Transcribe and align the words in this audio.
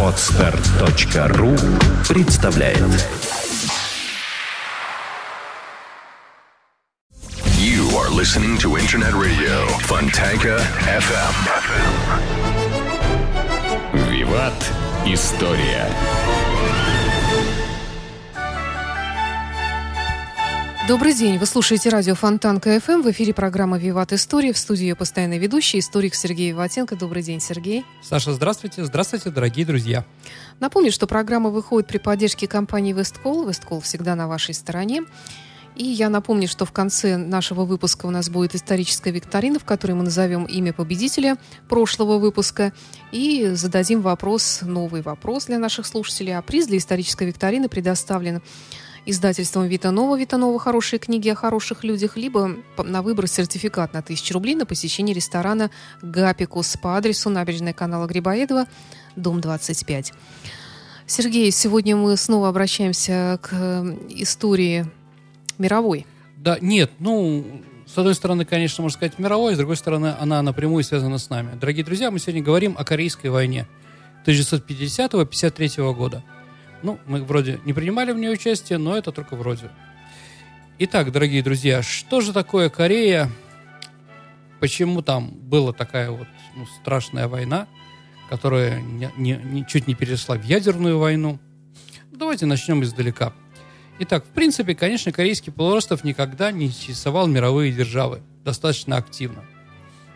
Отстар.ру 0.00 1.56
представляет 2.08 2.78
You 7.58 7.88
are 7.98 8.10
listening 8.10 8.58
to 8.58 8.76
Internet 8.76 9.14
Radio 9.14 9.66
Fontanka 9.80 10.60
FM. 10.86 11.34
Виват. 14.08 14.72
История. 15.06 15.88
Добрый 20.86 21.14
день. 21.14 21.38
Вы 21.38 21.46
слушаете 21.46 21.88
радио 21.88 22.14
Фонтан 22.14 22.60
КФМ. 22.60 23.00
В 23.00 23.10
эфире 23.10 23.32
программа 23.32 23.78
«Виват 23.78 24.12
История». 24.12 24.52
В 24.52 24.58
студии 24.58 24.82
ее 24.82 24.94
постоянный 24.94 25.38
ведущий, 25.38 25.78
историк 25.78 26.14
Сергей 26.14 26.50
Виватенко. 26.50 26.94
Добрый 26.94 27.22
день, 27.22 27.40
Сергей. 27.40 27.86
Саша, 28.02 28.34
здравствуйте. 28.34 28.84
Здравствуйте, 28.84 29.30
дорогие 29.30 29.64
друзья. 29.64 30.04
Напомню, 30.60 30.92
что 30.92 31.06
программа 31.06 31.48
выходит 31.48 31.88
при 31.88 31.96
поддержке 31.96 32.46
компании 32.46 32.92
«Весткол». 32.92 33.48
«Весткол» 33.48 33.80
всегда 33.80 34.14
на 34.14 34.28
вашей 34.28 34.52
стороне. 34.52 35.04
И 35.74 35.84
я 35.84 36.10
напомню, 36.10 36.48
что 36.48 36.66
в 36.66 36.72
конце 36.72 37.16
нашего 37.16 37.64
выпуска 37.64 38.04
у 38.04 38.10
нас 38.10 38.28
будет 38.28 38.54
историческая 38.54 39.10
викторина, 39.10 39.58
в 39.58 39.64
которой 39.64 39.92
мы 39.92 40.04
назовем 40.04 40.44
имя 40.44 40.74
победителя 40.74 41.38
прошлого 41.66 42.18
выпуска 42.18 42.74
и 43.10 43.52
зададим 43.54 44.02
вопрос, 44.02 44.60
новый 44.60 45.00
вопрос 45.00 45.46
для 45.46 45.58
наших 45.58 45.86
слушателей. 45.86 46.36
А 46.36 46.42
приз 46.42 46.66
для 46.66 46.76
исторической 46.76 47.26
викторины 47.26 47.70
предоставлен 47.70 48.42
издательством 49.06 49.66
Витанова. 49.66 50.18
Витанова 50.18 50.58
«Хорошие 50.58 50.98
книги 50.98 51.28
о 51.28 51.34
хороших 51.34 51.84
людях», 51.84 52.16
либо 52.16 52.56
на 52.78 53.02
выбор 53.02 53.26
сертификат 53.26 53.92
на 53.92 54.00
1000 54.00 54.34
рублей 54.34 54.54
на 54.54 54.66
посещение 54.66 55.14
ресторана 55.14 55.70
«Гапикус» 56.02 56.76
по 56.76 56.96
адресу 56.96 57.30
набережная 57.30 57.72
канала 57.72 58.06
Грибоедова, 58.06 58.66
дом 59.16 59.40
25. 59.40 60.12
Сергей, 61.06 61.50
сегодня 61.50 61.96
мы 61.96 62.16
снова 62.16 62.48
обращаемся 62.48 63.38
к 63.42 63.52
истории 64.08 64.86
мировой. 65.58 66.06
Да, 66.38 66.58
нет, 66.60 66.90
ну, 66.98 67.44
с 67.86 67.98
одной 67.98 68.14
стороны, 68.14 68.44
конечно, 68.44 68.82
можно 68.82 68.96
сказать 68.96 69.18
мировой, 69.18 69.54
с 69.54 69.58
другой 69.58 69.76
стороны, 69.76 70.14
она 70.18 70.40
напрямую 70.42 70.82
связана 70.82 71.18
с 71.18 71.28
нами. 71.28 71.58
Дорогие 71.60 71.84
друзья, 71.84 72.10
мы 72.10 72.18
сегодня 72.18 72.42
говорим 72.42 72.74
о 72.78 72.84
Корейской 72.84 73.28
войне 73.28 73.68
1950-53 74.26 75.94
года. 75.94 76.24
Ну, 76.84 77.00
мы 77.06 77.24
вроде 77.24 77.60
не 77.64 77.72
принимали 77.72 78.12
в 78.12 78.18
ней 78.18 78.30
участие, 78.30 78.76
но 78.76 78.94
это 78.94 79.10
только 79.10 79.36
вроде. 79.36 79.70
Итак, 80.78 81.12
дорогие 81.12 81.42
друзья, 81.42 81.82
что 81.82 82.20
же 82.20 82.34
такое 82.34 82.68
Корея? 82.68 83.30
Почему 84.60 85.00
там 85.00 85.30
была 85.30 85.72
такая 85.72 86.10
вот 86.10 86.28
ну, 86.54 86.66
страшная 86.66 87.26
война, 87.26 87.68
которая 88.28 88.82
не, 88.82 89.10
не, 89.16 89.32
не, 89.32 89.66
чуть 89.66 89.86
не 89.86 89.94
перешла 89.94 90.36
в 90.36 90.44
ядерную 90.44 90.98
войну? 90.98 91.38
Давайте 92.12 92.44
начнем 92.44 92.82
издалека. 92.82 93.32
Итак, 94.00 94.26
в 94.26 94.28
принципе, 94.28 94.74
конечно, 94.74 95.10
Корейский 95.10 95.54
полуостров 95.54 96.04
никогда 96.04 96.52
не 96.52 96.66
интересовал 96.66 97.28
мировые 97.28 97.72
державы 97.72 98.20
достаточно 98.44 98.98
активно. 98.98 99.42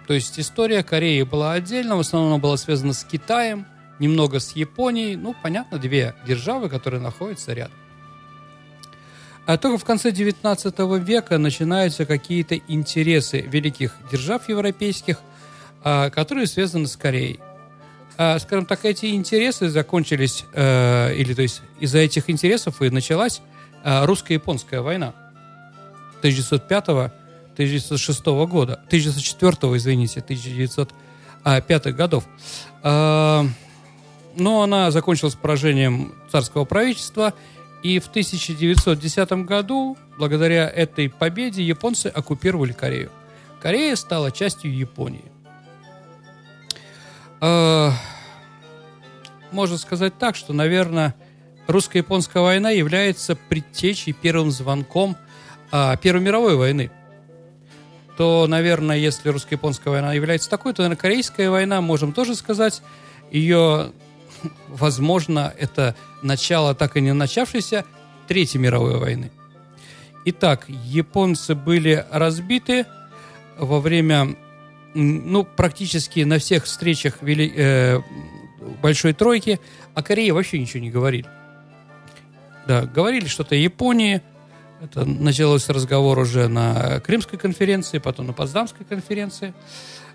То 0.07 0.13
есть 0.13 0.39
история 0.39 0.83
Кореи 0.83 1.23
была 1.23 1.55
отдельно, 1.55 1.97
в 1.97 2.01
основном 2.01 2.35
она 2.35 2.43
была 2.43 2.59
связана 2.59 2.93
с 2.93 3.05
Китаем, 3.05 3.67
немного 3.99 4.41
с 4.41 4.53
Японией, 4.53 5.17
ну, 5.17 5.35
понятно, 5.43 5.79
две 5.79 6.15
державы, 6.27 6.69
которые 6.69 7.01
находятся 7.01 7.53
рядом. 7.53 7.77
А 9.49 9.57
только 9.57 9.79
в 9.79 9.85
конце 9.85 10.11
19 10.11 10.79
века 10.99 11.39
начинаются 11.39 12.05
какие-то 12.05 12.57
интересы 12.69 13.41
великих 13.41 13.95
держав 14.13 14.47
европейских, 14.51 15.21
а, 15.83 16.11
которые 16.11 16.47
связаны 16.47 16.87
с 16.87 16.99
Кореей. 16.99 17.41
А, 18.19 18.39
скажем 18.41 18.67
так, 18.67 18.85
эти 18.85 19.07
интересы 19.07 19.71
закончились, 19.71 20.45
э, 20.53 21.15
или 21.15 21.33
то 21.33 21.41
есть 21.41 21.63
из-за 21.81 22.01
этих 22.01 22.29
интересов 22.29 22.83
и 22.83 22.91
началась 22.91 23.41
а, 23.85 24.05
русско-японская 24.05 24.83
война 24.83 25.15
1905-1906 26.21 28.47
года, 28.47 28.75
1904, 28.89 29.77
извините, 29.77 30.21
1905 30.21 31.97
годов. 31.97 32.25
Но 34.39 34.63
она 34.63 34.91
закончилась 34.93 35.35
поражением 35.35 36.15
царского 36.31 36.65
правительства, 36.65 37.35
и 37.83 37.99
в 37.99 38.07
1910 38.07 39.31
году, 39.45 39.97
благодаря 40.17 40.69
этой 40.69 41.11
победе, 41.11 41.63
японцы 41.63 42.07
оккупировали 42.07 42.73
Корею. 42.73 43.11
Корея 43.61 43.97
стала 43.97 44.31
частью 44.31 44.77
Японии. 44.77 45.25
А, 47.41 47.93
можно 49.51 49.77
сказать 49.77 50.17
так, 50.19 50.37
что, 50.37 50.53
наверное, 50.53 51.17
русско-японская 51.67 52.43
война 52.43 52.71
является 52.71 53.37
предтечей, 53.37 54.13
первым 54.13 54.53
звонком 54.53 55.17
а, 55.73 55.97
Первой 55.97 56.23
мировой 56.23 56.57
войны. 56.57 56.91
То, 58.17 58.47
наверное, 58.49 58.97
если 58.97 59.31
русско-японская 59.31 59.93
война 59.93 60.13
является 60.13 60.49
такой, 60.49 60.75
то, 60.75 60.83
наверное, 60.83 61.01
корейская 61.01 61.51
война, 61.51 61.81
можем 61.81 62.13
тоже 62.13 62.35
сказать, 62.35 62.83
ее, 63.31 63.93
возможно, 64.69 65.53
это 65.59 65.95
начало 66.23 66.75
так 66.75 66.97
и 66.97 67.01
не 67.01 67.13
начавшейся 67.13 67.85
Третьей 68.27 68.61
мировой 68.61 68.99
войны. 68.99 69.31
Итак, 70.25 70.67
японцы 70.69 71.55
были 71.55 72.05
разбиты 72.11 72.87
во 73.57 73.81
время, 73.81 74.37
ну, 74.95 75.45
практически 75.45 76.21
на 76.21 76.39
всех 76.39 76.65
встречах 76.65 77.23
вели, 77.23 77.53
э, 77.57 78.01
Большой 78.83 79.15
Тройки, 79.15 79.61
о 79.95 80.03
Корее 80.03 80.33
вообще 80.33 80.59
ничего 80.59 80.81
не 80.81 80.91
говорили. 80.91 81.27
Да, 82.67 82.83
говорили 82.83 83.27
что-то 83.27 83.55
о 83.55 83.59
Японии. 83.59 84.21
Это 84.83 85.05
началось 85.05 85.69
разговор 85.71 86.19
уже 86.19 86.49
на 86.49 87.01
Крымской 87.01 87.39
конференции, 87.39 87.99
потом 87.99 88.27
на 88.27 88.33
Потсдамской 88.33 88.85
конференции. 88.85 89.55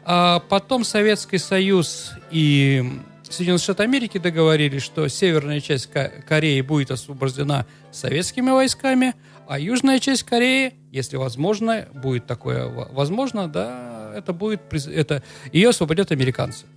А 0.06 0.40
потом 0.40 0.84
Советский 0.84 1.38
Союз 1.38 2.12
и 2.30 3.02
Соединенные 3.34 3.60
Штаты 3.60 3.82
Америки 3.82 4.20
договорились, 4.20 4.84
что 4.84 5.08
северная 5.08 5.60
часть 5.60 5.90
Кореи 5.92 6.62
будет 6.62 6.92
освобождена 6.92 7.66
советскими 7.92 8.52
войсками, 8.52 9.16
а 9.48 9.58
южная 9.60 10.00
часть 10.00 10.22
Кореи, 10.22 10.76
если 10.92 11.18
возможно, 11.18 11.88
будет 11.96 12.28
такое 12.28 12.68
возможно, 12.68 13.48
да, 13.48 14.14
это 14.16 14.34
будет, 14.34 14.62
это, 14.72 15.24
ее 15.52 15.70
освободят 15.70 16.12
американцы. 16.12 16.68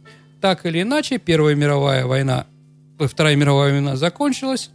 Так 0.41 0.65
или 0.65 0.81
иначе, 0.81 1.19
Первая 1.19 1.55
мировая 1.55 2.06
война, 2.06 2.47
Вторая 2.99 3.37
мировая 3.37 3.73
война 3.73 3.97
закончилась, 3.97 4.71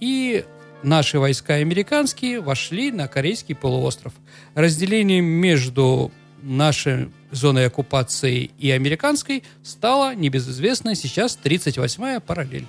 и 0.00 0.44
наши 0.82 1.20
войска 1.20 1.54
американские 1.54 2.40
вошли 2.40 2.90
на 2.90 3.06
Корейский 3.06 3.54
полуостров. 3.54 4.12
Разделение 4.56 5.20
между 5.20 6.10
нашей 6.42 7.10
зоной 7.30 7.66
оккупации 7.66 8.50
и 8.58 8.70
американской 8.70 9.44
стало 9.62 10.14
небезызвестной 10.14 10.94
сейчас 10.94 11.38
38-я 11.42 12.20
параллель. 12.20 12.66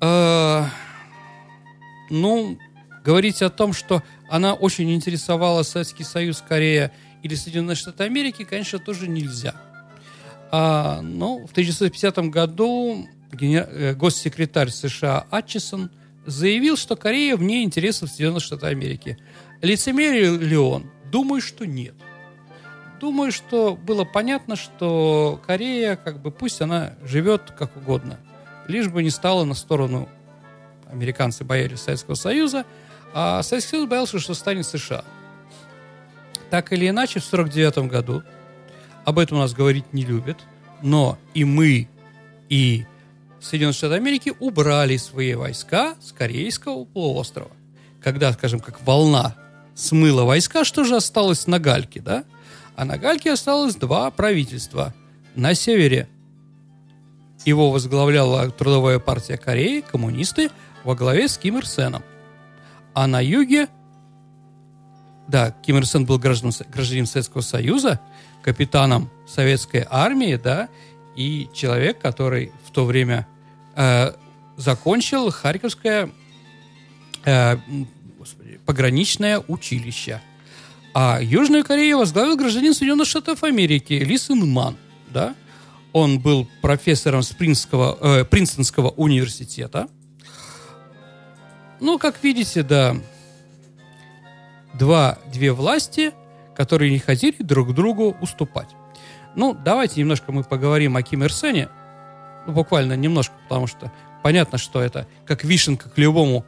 Э, 0.00 0.64
ну, 2.10 2.58
говорить 3.04 3.42
о 3.42 3.50
том, 3.50 3.72
что 3.72 4.02
она 4.28 4.54
очень 4.54 4.92
интересовала 4.94 5.62
Советский 5.62 6.04
Союз, 6.04 6.42
Корея 6.46 6.92
или 7.22 7.34
Соединенные 7.34 7.76
Штаты 7.76 8.04
Америки, 8.04 8.44
конечно, 8.44 8.78
тоже 8.78 9.08
нельзя. 9.08 9.54
А, 10.50 11.00
ну, 11.02 11.46
в 11.46 11.52
1950 11.52 12.30
году 12.30 13.08
Э, 13.40 13.94
госсекретарь 13.94 14.70
США 14.70 15.26
Атчисон 15.30 15.90
заявил, 16.26 16.76
что 16.76 16.96
Корея 16.96 17.36
вне 17.36 17.64
интересов 17.64 18.10
Соединенных 18.10 18.42
Штатов 18.42 18.68
Америки. 18.68 19.18
Лицемерил 19.62 20.38
ли 20.38 20.56
он? 20.56 20.90
Думаю, 21.10 21.40
что 21.40 21.66
нет. 21.66 21.94
Думаю, 23.00 23.32
что 23.32 23.76
было 23.76 24.04
понятно, 24.04 24.56
что 24.56 25.40
Корея, 25.46 25.96
как 25.96 26.20
бы, 26.20 26.30
пусть 26.30 26.60
она 26.62 26.94
живет 27.02 27.52
как 27.56 27.76
угодно, 27.76 28.18
лишь 28.66 28.88
бы 28.88 29.02
не 29.02 29.10
стала 29.10 29.44
на 29.44 29.54
сторону 29.54 30.08
американцы 30.90 31.44
боялись 31.44 31.80
Советского 31.80 32.14
Союза, 32.14 32.64
а 33.12 33.42
Советский 33.42 33.72
Союз 33.72 33.88
боялся, 33.88 34.18
что 34.18 34.34
станет 34.34 34.66
США. 34.66 35.04
Так 36.50 36.72
или 36.72 36.88
иначе, 36.88 37.20
в 37.20 37.26
1949 37.26 37.90
году, 37.90 38.22
об 39.04 39.18
этом 39.18 39.38
у 39.38 39.40
нас 39.40 39.52
говорить 39.52 39.92
не 39.92 40.04
любят, 40.04 40.38
но 40.82 41.18
и 41.34 41.44
мы, 41.44 41.88
и 42.48 42.86
Соединенные 43.40 43.74
Штаты 43.74 43.94
Америки 43.94 44.32
убрали 44.38 44.96
свои 44.96 45.34
войска 45.34 45.96
с 46.00 46.12
Корейского 46.12 46.84
полуострова. 46.84 47.50
Когда, 48.02 48.32
скажем, 48.32 48.60
как 48.60 48.80
волна 48.86 49.34
смыла 49.74 50.24
войска, 50.24 50.64
что 50.64 50.84
же 50.84 50.96
осталось 50.96 51.46
на 51.46 51.58
Гальке, 51.58 52.00
да? 52.00 52.24
А 52.76 52.84
на 52.84 52.98
Гальке 52.98 53.32
осталось 53.32 53.76
два 53.76 54.10
правительства. 54.10 54.94
На 55.34 55.54
севере 55.54 56.08
его 57.44 57.70
возглавляла 57.70 58.50
Трудовая 58.50 58.98
партия 58.98 59.36
Кореи, 59.36 59.80
коммунисты, 59.80 60.50
во 60.82 60.94
главе 60.94 61.28
с 61.28 61.38
Ким 61.38 61.58
Ир 61.58 61.66
Сеном. 61.66 62.02
А 62.94 63.06
на 63.06 63.20
юге, 63.20 63.68
да, 65.28 65.54
Ким 65.62 65.78
Ир 65.78 65.86
Сен 65.86 66.06
был 66.06 66.18
гражданином, 66.18 66.66
гражданином 66.70 67.06
Советского 67.06 67.40
Союза, 67.40 68.00
капитаном 68.42 69.10
советской 69.26 69.86
армии, 69.88 70.36
да, 70.36 70.68
и 71.16 71.48
человек, 71.54 71.98
который 71.98 72.52
в 72.66 72.70
то 72.70 72.84
время 72.84 73.26
э, 73.74 74.12
закончил 74.56 75.30
Харьковское 75.30 76.10
э, 77.24 77.56
господи, 78.24 78.58
пограничное 78.64 79.42
училище. 79.48 80.22
А 80.94 81.18
Южную 81.20 81.62
Корею 81.62 81.98
возглавил 81.98 82.36
гражданин 82.36 82.72
Соединенных 82.72 83.06
Штатов 83.06 83.44
Америки 83.44 83.92
Ли 83.92 84.16
Сын 84.16 84.48
Ман, 84.48 84.76
да. 85.10 85.34
Он 85.92 86.18
был 86.18 86.48
профессором 86.62 87.22
Спринского, 87.22 87.98
э, 88.00 88.24
Принстонского 88.24 88.88
университета. 88.90 89.88
Ну, 91.80 91.98
как 91.98 92.22
видите, 92.22 92.62
да, 92.62 92.96
два, 94.72 95.18
две 95.30 95.52
власти, 95.52 96.12
которые 96.56 96.90
не 96.90 96.98
хотели 96.98 97.42
друг 97.42 97.74
другу 97.74 98.16
уступать. 98.22 98.70
Ну, 99.36 99.54
давайте 99.54 100.00
немножко 100.00 100.32
мы 100.32 100.44
поговорим 100.44 100.96
о 100.96 101.02
Ким 101.02 101.24
Ир 101.24 101.32
Сене. 101.32 101.68
Ну, 102.46 102.54
буквально 102.54 102.94
немножко, 102.94 103.34
потому 103.48 103.66
что 103.66 103.92
понятно, 104.22 104.56
что 104.56 104.80
это 104.80 105.06
как 105.26 105.44
вишенка 105.44 105.90
к 105.90 105.98
любому 105.98 106.46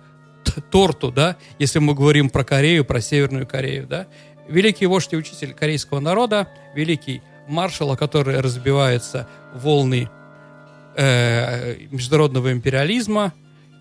торту, 0.61 1.11
да, 1.11 1.37
если 1.59 1.79
мы 1.79 1.95
говорим 1.95 2.31
про 2.31 2.45
Корею, 2.45 2.85
про 2.85 3.01
Северную 3.01 3.47
Корею, 3.47 3.87
да. 3.87 4.07
Великий 4.49 4.87
вождь 4.87 5.13
и 5.13 5.17
учитель 5.17 5.55
корейского 5.55 6.01
народа, 6.01 6.49
великий 6.75 7.23
маршал, 7.49 7.93
о 7.93 7.97
который 7.97 8.41
разбиваются 8.41 9.29
волны 9.55 10.09
э, 10.97 11.87
международного 11.91 12.53
империализма, 12.53 13.33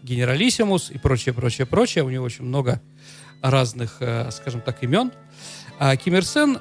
генералиссимус 0.04 0.92
и 0.92 0.98
прочее, 0.98 1.34
прочее, 1.34 1.66
прочее. 1.66 2.04
У 2.04 2.10
него 2.10 2.26
очень 2.26 2.44
много 2.46 2.82
разных, 3.42 3.98
э, 4.00 4.30
скажем 4.32 4.62
так, 4.62 4.82
имен. 4.84 5.12
А 5.80 5.96
Ким 5.98 6.16
Ир 6.16 6.26
Сен 6.26 6.60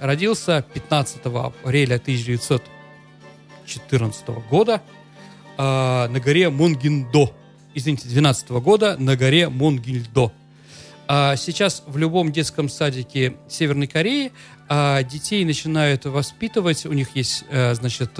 родился 0.00 0.64
15 0.74 1.24
апреля 1.24 1.96
1914 1.96 4.28
года 4.50 4.82
э, 5.56 5.62
на 5.62 6.20
горе 6.20 6.50
Мунгиндо. 6.50 7.32
Извините, 7.74 8.08
12 8.08 8.50
года 8.50 8.96
на 8.98 9.16
горе 9.16 9.48
Мунгиндо. 9.48 10.32
А 11.08 11.36
сейчас 11.36 11.82
в 11.86 11.96
любом 11.96 12.32
детском 12.32 12.68
садике 12.68 13.36
Северной 13.48 13.86
Кореи 13.86 14.32
а, 14.68 15.02
детей 15.02 15.44
начинают 15.44 16.04
воспитывать. 16.04 16.86
У 16.86 16.92
них 16.92 17.16
есть, 17.16 17.44
а, 17.50 17.74
значит, 17.74 18.10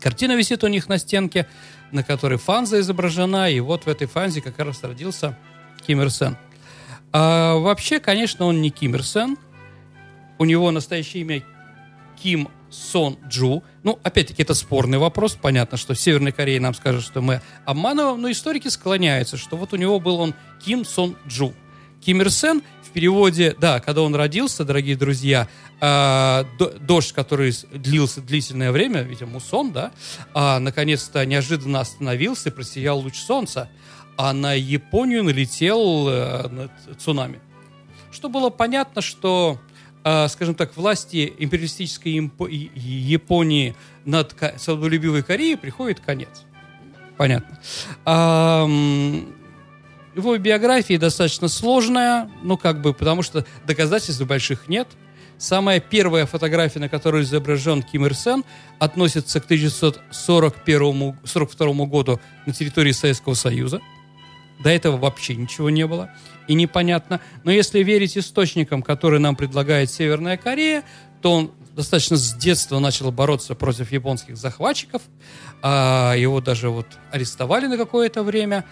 картина 0.00 0.36
висит 0.36 0.62
у 0.64 0.68
них 0.68 0.88
на 0.88 0.98
стенке, 0.98 1.46
на 1.90 2.02
которой 2.02 2.38
фанза 2.38 2.80
изображена. 2.80 3.50
И 3.50 3.60
вот 3.60 3.84
в 3.84 3.88
этой 3.88 4.06
фанзе 4.06 4.40
как 4.40 4.58
раз 4.58 4.82
родился 4.82 5.38
Ким 5.86 6.00
Ир 6.00 6.10
Сен. 6.10 6.36
А, 7.12 7.56
вообще, 7.56 8.00
конечно, 8.00 8.46
он 8.46 8.60
не 8.60 8.70
Ким 8.70 8.94
Ир 8.94 9.04
Сен. 9.04 9.36
У 10.38 10.44
него 10.44 10.70
настоящее 10.70 11.22
имя 11.22 11.42
Ким 12.22 12.48
Сон 12.74 13.16
Джу. 13.28 13.62
Ну, 13.82 13.98
опять-таки, 14.02 14.42
это 14.42 14.54
спорный 14.54 14.98
вопрос. 14.98 15.38
Понятно, 15.40 15.78
что 15.78 15.94
в 15.94 16.00
Северной 16.00 16.32
Корее 16.32 16.60
нам 16.60 16.74
скажут, 16.74 17.04
что 17.04 17.20
мы 17.20 17.40
обманываем, 17.64 18.20
но 18.20 18.30
историки 18.30 18.68
склоняются, 18.68 19.36
что 19.36 19.56
вот 19.56 19.72
у 19.72 19.76
него 19.76 20.00
был 20.00 20.20
он 20.20 20.34
Ким 20.64 20.84
Сон 20.84 21.16
Джу. 21.26 21.54
Ким 22.04 22.20
Ир 22.20 22.30
Сен 22.30 22.62
в 22.82 22.90
переводе, 22.90 23.56
да, 23.58 23.80
когда 23.80 24.02
он 24.02 24.14
родился, 24.14 24.64
дорогие 24.64 24.96
друзья, 24.96 25.48
э, 25.80 26.44
дождь, 26.80 27.12
который 27.12 27.54
длился 27.72 28.20
длительное 28.20 28.72
время, 28.72 29.02
видимо, 29.02 29.40
сон, 29.40 29.72
да, 29.72 29.90
э, 30.34 30.58
наконец-то 30.58 31.24
неожиданно 31.24 31.80
остановился 31.80 32.50
и 32.50 32.52
просиял 32.52 32.98
луч 32.98 33.16
солнца, 33.16 33.70
а 34.16 34.32
на 34.32 34.52
Японию 34.52 35.24
налетел 35.24 36.08
э, 36.08 36.68
цунами. 36.98 37.40
Что 38.12 38.28
было 38.28 38.50
понятно, 38.50 39.00
что 39.00 39.58
скажем 40.28 40.54
так, 40.54 40.76
власти 40.76 41.32
империалистической 41.38 42.30
Японии 42.76 43.74
над 44.04 44.36
свободолюбивой 44.58 45.22
Кореей 45.22 45.56
приходит 45.56 46.00
конец. 46.00 46.44
Понятно. 47.16 47.58
Его 50.14 50.36
биография 50.36 50.98
достаточно 50.98 51.48
сложная, 51.48 52.30
ну, 52.42 52.56
как 52.56 52.82
бы, 52.82 52.94
потому 52.94 53.22
что 53.22 53.44
доказательств 53.66 54.22
больших 54.22 54.68
нет. 54.68 54.88
Самая 55.38 55.80
первая 55.80 56.26
фотография, 56.26 56.78
на 56.78 56.88
которой 56.88 57.22
изображен 57.22 57.82
Ким 57.82 58.06
Ир 58.06 58.14
Сен, 58.14 58.44
относится 58.78 59.40
к 59.40 59.46
1942 59.46 61.86
году 61.86 62.20
на 62.46 62.52
территории 62.52 62.92
Советского 62.92 63.34
Союза. 63.34 63.80
До 64.58 64.70
этого 64.70 64.96
вообще 64.96 65.34
ничего 65.34 65.70
не 65.70 65.86
было 65.86 66.10
и 66.46 66.54
непонятно. 66.54 67.20
Но 67.42 67.50
если 67.50 67.82
верить 67.82 68.16
источникам, 68.16 68.82
которые 68.82 69.20
нам 69.20 69.36
предлагает 69.36 69.90
Северная 69.90 70.36
Корея, 70.36 70.84
то 71.22 71.32
он 71.32 71.50
достаточно 71.74 72.16
с 72.16 72.34
детства 72.34 72.78
начал 72.78 73.10
бороться 73.10 73.54
против 73.54 73.90
японских 73.92 74.36
захватчиков. 74.36 75.02
А 75.62 76.14
его 76.14 76.40
даже 76.40 76.68
вот 76.70 76.86
арестовали 77.10 77.66
на 77.66 77.76
какое-то 77.76 78.22
время. 78.22 78.64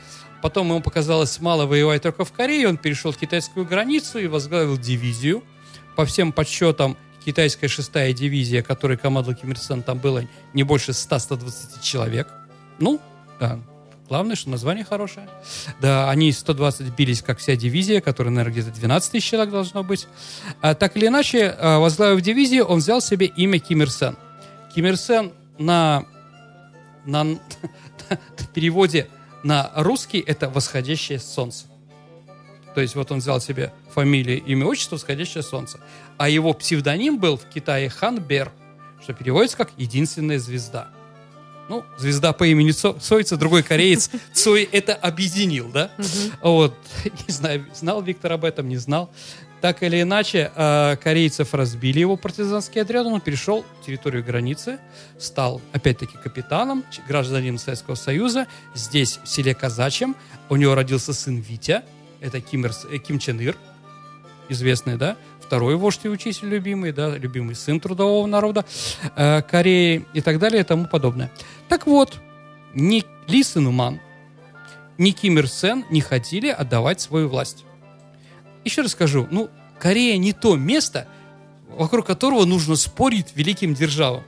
Потом 0.43 0.69
ему 0.69 0.81
показалось 0.81 1.41
мало 1.41 1.67
воевать 1.67 2.03
только 2.03 2.25
в 2.25 2.33
Корее, 2.33 2.69
он 2.69 2.77
перешел 2.77 3.13
в 3.13 3.17
китайскую 3.17 3.65
границу 3.65 4.19
и 4.19 4.27
возглавил 4.27 4.77
дивизию. 4.77 5.45
По 5.97 6.05
всем 6.05 6.33
подсчетам, 6.33 6.97
китайская 7.25 7.69
шестая 7.69 8.13
дивизия, 8.13 8.63
которой 8.63 8.97
командовал 8.97 9.37
Ким 9.37 9.53
Ир 9.53 9.59
Сен, 9.59 9.83
там 9.83 9.99
было 9.99 10.25
не 10.53 10.65
больше 10.65 10.91
100-120 10.91 11.83
человек. 11.83 12.29
Ну, 12.79 13.01
да, 13.39 13.61
главное, 14.13 14.37
что 14.37 14.51
название 14.51 14.85
хорошее. 14.85 15.27
Да, 15.81 16.11
они 16.11 16.33
120 16.33 16.95
бились, 16.95 17.23
как 17.23 17.39
вся 17.39 17.57
дивизия, 17.57 18.03
которая, 18.03 18.31
наверное, 18.31 18.61
где-то 18.61 18.79
12 18.79 19.11
тысяч 19.11 19.31
человек 19.31 19.51
должно 19.51 19.83
быть. 19.83 20.07
А, 20.61 20.75
так 20.75 20.99
или 20.99 21.07
иначе, 21.07 21.57
а, 21.59 21.79
возглавив 21.79 22.21
дивизию, 22.21 22.67
он 22.67 22.81
взял 22.81 23.01
себе 23.01 23.25
имя 23.25 23.59
Ким 23.59 23.81
Ир 23.81 23.91
Сен. 23.91 24.19
Ким 24.75 24.85
Ир 24.85 24.99
Сен 24.99 25.33
на, 25.59 26.05
на, 27.07 27.25
на 27.25 27.39
переводе 28.55 29.09
на 29.45 29.73
русский 29.77 30.19
это 30.19 30.51
«восходящее 30.51 31.19
солнце». 31.19 31.65
То 32.75 32.83
есть 32.83 32.95
вот 32.95 33.11
он 33.13 33.21
взял 33.21 33.41
себе 33.41 33.73
фамилию, 33.95 34.45
имя, 34.45 34.67
отчество 34.67 34.97
«Восходящее 34.97 35.43
солнце». 35.43 35.81
А 36.19 36.29
его 36.29 36.53
псевдоним 36.53 37.19
был 37.19 37.39
в 37.39 37.47
Китае 37.47 37.89
Хан 37.89 38.19
Бер, 38.21 38.53
что 39.03 39.15
переводится 39.15 39.57
как 39.57 39.71
«единственная 39.79 40.39
звезда». 40.39 40.91
Ну, 41.73 41.87
звезда 41.97 42.35
по 42.35 42.45
имени 42.47 42.71
Цо, 42.71 42.93
Цойца, 43.01 43.39
другой 43.39 43.63
кореец. 43.63 44.11
Цой 44.35 44.69
это 44.73 44.95
объединил, 44.95 45.71
да? 45.71 45.91
Вот. 46.43 46.75
Не 47.27 47.33
знаю, 47.33 47.67
знал 47.75 48.03
Виктор 48.03 48.33
об 48.33 48.45
этом, 48.45 48.69
не 48.69 48.77
знал. 48.77 49.11
Так 49.63 49.83
или 49.83 50.03
иначе, 50.03 50.53
э, 50.55 50.97
корейцев 51.03 51.55
разбили 51.55 52.01
его 52.01 52.19
партизанский 52.19 52.83
отряд, 52.83 53.07
он 53.07 53.23
перешел 53.23 53.65
территорию 53.87 54.23
границы, 54.23 54.81
стал, 55.19 55.63
опять-таки, 55.73 56.19
капитаном, 56.23 56.85
гражданином 57.09 57.57
Советского 57.57 57.95
Союза, 57.95 58.49
здесь, 58.75 59.19
в 59.25 59.27
селе 59.27 59.55
Казачьем. 59.55 60.15
У 60.51 60.57
него 60.57 60.75
родился 60.75 61.15
сын 61.15 61.41
Витя, 61.41 61.85
это 62.21 62.43
Ким, 62.43 62.67
э, 62.67 62.99
Ким 62.99 63.19
Чен 63.19 63.41
Ир, 63.41 63.57
известный, 64.51 64.97
да, 64.99 65.17
второй 65.53 65.77
вождь 65.77 66.01
и 66.05 66.09
учитель 66.09 66.49
любимый, 66.49 66.93
да, 66.93 67.15
любимый 67.19 67.55
сын 67.55 67.79
трудового 67.79 68.27
народа 68.27 68.65
э, 69.17 69.43
Кореи 69.43 70.07
и 70.15 70.23
так 70.23 70.39
далее 70.39 70.63
и 70.63 70.65
тому 70.65 70.87
подобное. 70.87 71.31
Так 71.69 71.87
вот, 71.87 72.19
ни 72.73 73.05
Ли 73.29 73.43
Сын 73.43 74.01
ни 74.97 75.11
Ким 75.11 75.39
Ир 75.39 75.47
Сен 75.47 75.85
не 75.91 76.01
хотели 76.01 76.49
отдавать 76.49 77.03
свою 77.03 77.29
власть. 77.29 77.67
Еще 78.65 78.81
раз 78.81 78.93
скажу, 78.93 79.29
ну, 79.31 79.51
Корея 79.79 80.17
не 80.17 80.33
то 80.33 80.57
место, 80.57 81.07
вокруг 81.69 82.07
которого 82.07 82.47
нужно 82.47 82.75
спорить 82.75 83.33
великим 83.35 83.75
державам. 83.75 84.23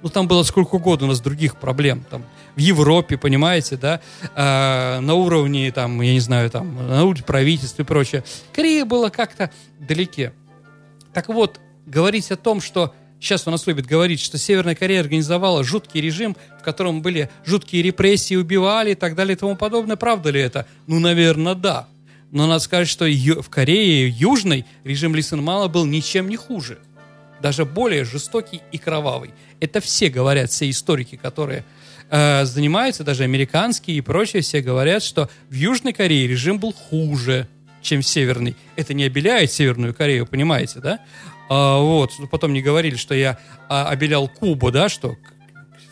Ну, 0.00 0.08
там 0.08 0.28
было 0.28 0.44
сколько 0.44 0.76
угодно 0.76 1.08
у 1.08 1.10
нас 1.10 1.20
других 1.20 1.56
проблем. 1.56 2.06
Там, 2.08 2.24
в 2.56 2.58
Европе, 2.58 3.18
понимаете, 3.18 3.76
да, 3.76 4.00
э, 4.34 5.00
на 5.00 5.12
уровне, 5.12 5.70
там, 5.72 6.00
я 6.00 6.14
не 6.14 6.20
знаю, 6.20 6.48
там, 6.48 6.74
на 6.88 7.04
уровне 7.04 7.22
правительства 7.22 7.82
и 7.82 7.84
прочее. 7.84 8.24
Корея 8.54 8.86
была 8.86 9.10
как-то 9.10 9.50
далеке. 9.78 10.32
Так 11.12 11.28
вот, 11.28 11.60
говорить 11.86 12.30
о 12.30 12.36
том, 12.36 12.60
что 12.60 12.94
сейчас 13.20 13.46
у 13.46 13.50
нас 13.50 13.66
любят 13.66 13.86
говорить, 13.86 14.20
что 14.20 14.38
Северная 14.38 14.74
Корея 14.74 15.00
организовала 15.00 15.64
жуткий 15.64 16.00
режим, 16.00 16.36
в 16.58 16.62
котором 16.62 17.02
были 17.02 17.30
жуткие 17.44 17.82
репрессии, 17.82 18.36
убивали 18.36 18.92
и 18.92 18.94
так 18.94 19.14
далее 19.14 19.36
и 19.36 19.38
тому 19.38 19.56
подобное, 19.56 19.96
правда 19.96 20.30
ли 20.30 20.40
это? 20.40 20.66
Ну, 20.86 20.98
наверное, 21.00 21.54
да. 21.54 21.88
Но 22.30 22.46
надо 22.46 22.60
сказать, 22.60 22.88
что 22.88 23.06
в 23.06 23.48
Корее 23.50 24.08
Южной 24.08 24.64
режим 24.84 25.14
Ли 25.14 25.22
Мала 25.32 25.68
был 25.68 25.84
ничем 25.84 26.28
не 26.28 26.36
хуже. 26.36 26.78
Даже 27.42 27.64
более 27.64 28.04
жестокий 28.04 28.62
и 28.70 28.78
кровавый. 28.78 29.30
Это 29.60 29.80
все 29.80 30.10
говорят, 30.10 30.50
все 30.50 30.70
историки, 30.70 31.16
которые 31.16 31.64
э, 32.10 32.44
занимаются, 32.44 33.02
даже 33.02 33.24
американские 33.24 33.96
и 33.96 34.00
прочие, 34.00 34.42
все 34.42 34.60
говорят, 34.60 35.02
что 35.02 35.28
в 35.48 35.54
Южной 35.54 35.92
Корее 35.92 36.28
режим 36.28 36.58
был 36.58 36.72
хуже, 36.72 37.48
чем 37.82 38.02
в 38.02 38.06
Северной. 38.06 38.56
Это 38.76 38.94
не 38.94 39.04
обеляет 39.04 39.52
Северную 39.52 39.94
Корею, 39.94 40.26
понимаете, 40.26 40.80
да? 40.80 41.00
А, 41.48 41.78
вот, 41.78 42.12
потом 42.30 42.52
не 42.52 42.62
говорили, 42.62 42.96
что 42.96 43.14
я 43.14 43.38
а, 43.68 43.88
обелял 43.88 44.28
Кубу, 44.28 44.70
да, 44.70 44.88
что 44.88 45.16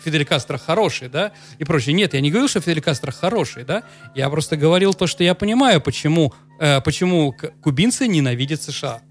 Фидель 0.04 0.24
Кастро 0.24 0.58
хороший, 0.58 1.08
да, 1.08 1.32
и 1.58 1.64
прочее. 1.64 1.94
Нет, 1.94 2.14
я 2.14 2.20
не 2.20 2.30
говорил, 2.30 2.48
что 2.48 2.60
Фидель 2.60 2.80
Кастро 2.80 3.10
хороший, 3.10 3.64
да, 3.64 3.82
я 4.14 4.30
просто 4.30 4.56
говорил 4.56 4.94
то, 4.94 5.06
что 5.06 5.24
я 5.24 5.34
понимаю, 5.34 5.80
почему, 5.80 6.32
э, 6.60 6.80
почему 6.80 7.34
кубинцы 7.62 8.06
ненавидят 8.06 8.62
США. 8.62 9.02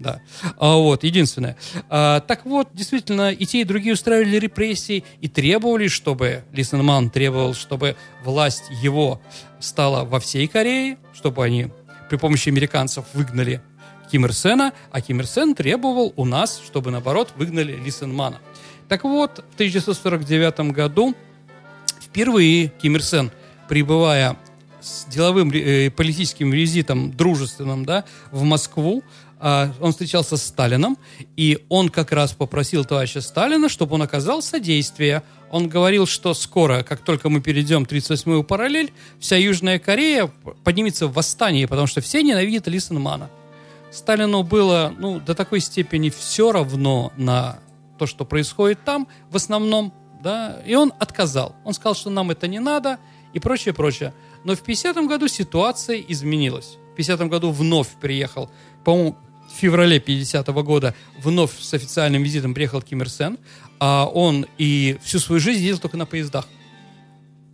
Да. 0.00 0.22
А, 0.56 0.76
вот, 0.76 1.04
единственное. 1.04 1.58
А, 1.90 2.20
так 2.20 2.46
вот, 2.46 2.68
действительно, 2.72 3.30
и 3.30 3.44
те, 3.44 3.60
и 3.60 3.64
другие 3.64 3.92
устраивали 3.92 4.36
репрессии 4.36 5.04
и 5.20 5.28
требовали, 5.28 5.88
чтобы, 5.88 6.44
Лисенман 6.52 7.10
требовал, 7.10 7.52
чтобы 7.52 7.96
власть 8.24 8.64
его 8.82 9.20
стала 9.58 10.06
во 10.06 10.18
всей 10.18 10.48
Корее, 10.48 10.96
чтобы 11.12 11.44
они 11.44 11.68
при 12.10 12.16
помощи 12.16 12.48
американцев 12.48 13.04
выгнали 13.14 13.62
Ким 14.10 14.26
Ир 14.26 14.34
Сена, 14.34 14.72
а 14.90 15.00
Ким 15.00 15.20
Ир 15.20 15.26
Сен 15.26 15.54
требовал 15.54 16.12
у 16.16 16.24
нас, 16.24 16.60
чтобы, 16.66 16.90
наоборот, 16.90 17.32
выгнали 17.36 17.76
Лисенмана. 17.76 18.40
Так 18.88 19.04
вот, 19.04 19.44
в 19.52 19.54
1949 19.54 20.72
году 20.72 21.14
впервые 22.00 22.72
Ким 22.82 22.96
Ир 22.96 23.02
Сен, 23.04 23.30
прибывая 23.68 24.36
с 24.80 25.04
деловым 25.04 25.52
э, 25.52 25.90
политическим 25.90 26.50
визитом 26.50 27.12
дружественным 27.12 27.84
да, 27.84 28.04
в 28.32 28.42
Москву, 28.42 29.04
он 29.40 29.92
встречался 29.92 30.36
с 30.36 30.42
Сталином, 30.42 30.98
и 31.36 31.64
он 31.68 31.88
как 31.88 32.12
раз 32.12 32.32
попросил 32.32 32.84
товарища 32.84 33.20
Сталина, 33.20 33.68
чтобы 33.68 33.94
он 33.94 34.02
оказал 34.02 34.42
содействие. 34.42 35.22
Он 35.50 35.68
говорил, 35.68 36.06
что 36.06 36.34
скоро, 36.34 36.82
как 36.82 37.00
только 37.00 37.30
мы 37.30 37.40
перейдем 37.40 37.84
38-ю 37.84 38.44
параллель, 38.44 38.92
вся 39.18 39.36
Южная 39.36 39.78
Корея 39.78 40.30
поднимется 40.62 41.06
в 41.06 41.14
восстание, 41.14 41.66
потому 41.66 41.86
что 41.86 42.00
все 42.00 42.22
ненавидят 42.22 42.68
Лисенмана. 42.68 43.30
Сталину 43.90 44.42
было 44.42 44.94
ну, 44.98 45.18
до 45.20 45.34
такой 45.34 45.60
степени 45.60 46.10
все 46.10 46.52
равно 46.52 47.12
на 47.16 47.58
то, 47.98 48.06
что 48.06 48.24
происходит 48.24 48.84
там, 48.84 49.08
в 49.30 49.36
основном, 49.36 49.92
да, 50.22 50.62
и 50.66 50.74
он 50.74 50.92
отказал. 50.98 51.56
Он 51.64 51.72
сказал, 51.74 51.94
что 51.94 52.10
нам 52.10 52.30
это 52.30 52.46
не 52.46 52.60
надо, 52.60 52.98
и 53.32 53.40
прочее, 53.40 53.74
прочее. 53.74 54.12
Но 54.44 54.54
в 54.54 54.62
50-м 54.62 55.06
году 55.06 55.28
ситуация 55.28 55.98
изменилась. 55.98 56.76
В 56.94 56.98
50-м 56.98 57.28
году 57.28 57.50
вновь 57.50 57.88
приехал, 58.00 58.50
по-моему, 58.84 59.16
в 59.50 59.58
феврале 59.60 59.98
50-го 59.98 60.62
года 60.62 60.94
вновь 61.18 61.58
с 61.58 61.74
официальным 61.74 62.22
визитом 62.22 62.54
приехал 62.54 62.80
Ким 62.82 63.02
Ир 63.02 63.10
Сен, 63.10 63.38
а 63.78 64.06
он 64.06 64.46
и 64.58 64.98
всю 65.02 65.18
свою 65.18 65.40
жизнь 65.40 65.62
ездил 65.62 65.78
только 65.80 65.96
на 65.96 66.06
поездах. 66.06 66.46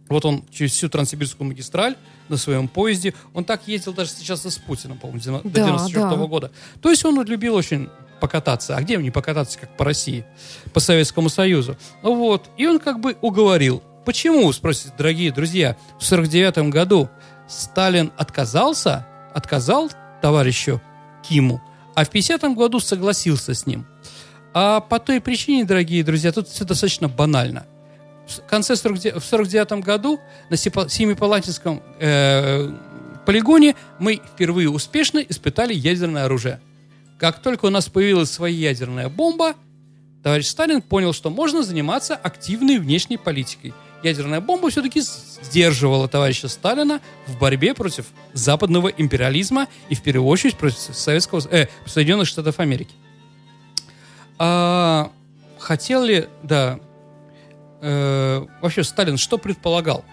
Вот 0.08 0.24
он 0.24 0.44
через 0.52 0.72
всю 0.72 0.88
Транссибирскую 0.88 1.48
магистраль 1.48 1.96
на 2.28 2.36
своем 2.36 2.68
поезде. 2.68 3.14
Он 3.34 3.44
так 3.44 3.66
ездил 3.66 3.92
даже 3.92 4.10
сейчас 4.10 4.44
с 4.44 4.58
Путиным, 4.58 4.98
по-моему, 4.98 5.20
до 5.42 5.50
Да, 5.50 5.66
94 5.66 6.08
да. 6.08 6.16
года. 6.26 6.52
То 6.80 6.90
есть 6.90 7.04
он 7.04 7.20
любил 7.24 7.54
очень 7.54 7.88
покататься. 8.20 8.76
А 8.76 8.82
где 8.82 8.98
мне 8.98 9.10
покататься, 9.10 9.58
как 9.58 9.76
по 9.76 9.84
России, 9.84 10.24
по 10.72 10.80
Советскому 10.80 11.28
Союзу? 11.28 11.76
Ну 12.02 12.14
вот. 12.14 12.48
И 12.56 12.66
он 12.66 12.78
как 12.78 13.00
бы 13.00 13.16
уговорил. 13.20 13.82
Почему, 14.04 14.52
спросите, 14.52 14.94
дорогие 14.96 15.32
друзья, 15.32 15.76
в 15.98 16.04
49 16.04 16.70
году 16.70 17.08
Сталин 17.48 18.12
отказался, 18.16 19.06
отказал 19.34 19.90
товарищу 20.22 20.80
Киму, 21.28 21.60
а 21.96 22.04
в 22.04 22.10
50 22.10 22.54
году 22.54 22.78
согласился 22.78 23.54
с 23.54 23.66
ним. 23.66 23.86
А 24.52 24.80
по 24.80 24.98
той 24.98 25.18
причине, 25.20 25.64
дорогие 25.64 26.04
друзья, 26.04 26.30
тут 26.30 26.46
все 26.46 26.64
достаточно 26.64 27.08
банально. 27.08 27.66
В 28.28 28.42
конце 28.42 28.76
49, 28.76 29.22
в 29.22 29.24
49 29.24 29.82
году 29.82 30.20
на 30.50 30.56
Семипалатинском 30.58 31.82
э, 31.98 32.70
полигоне 33.24 33.76
мы 33.98 34.20
впервые 34.34 34.68
успешно 34.68 35.20
испытали 35.20 35.72
ядерное 35.72 36.26
оружие. 36.26 36.60
Как 37.18 37.40
только 37.40 37.64
у 37.64 37.70
нас 37.70 37.88
появилась 37.88 38.30
своя 38.30 38.68
ядерная 38.68 39.08
бомба, 39.08 39.54
товарищ 40.22 40.48
Сталин 40.48 40.82
понял, 40.82 41.14
что 41.14 41.30
можно 41.30 41.62
заниматься 41.62 42.14
активной 42.14 42.78
внешней 42.78 43.16
политикой. 43.16 43.72
Ядерная 44.02 44.40
бомба 44.40 44.70
все-таки 44.70 45.00
сдерживала 45.00 46.08
товарища 46.08 46.48
Сталина 46.48 47.00
в 47.26 47.38
борьбе 47.38 47.74
против 47.74 48.06
западного 48.32 48.88
империализма 48.88 49.68
и 49.88 49.94
в 49.94 50.02
первую 50.02 50.28
очередь 50.28 50.56
против 50.56 50.78
Советского, 50.78 51.42
э, 51.50 51.68
Соединенных 51.86 52.28
Штатов 52.28 52.60
Америки. 52.60 52.94
А, 54.38 55.10
хотел 55.58 56.04
ли, 56.04 56.28
да, 56.42 56.78
э, 57.80 58.46
вообще 58.60 58.84
Сталин 58.84 59.16
что 59.16 59.38
предполагал? 59.38 60.04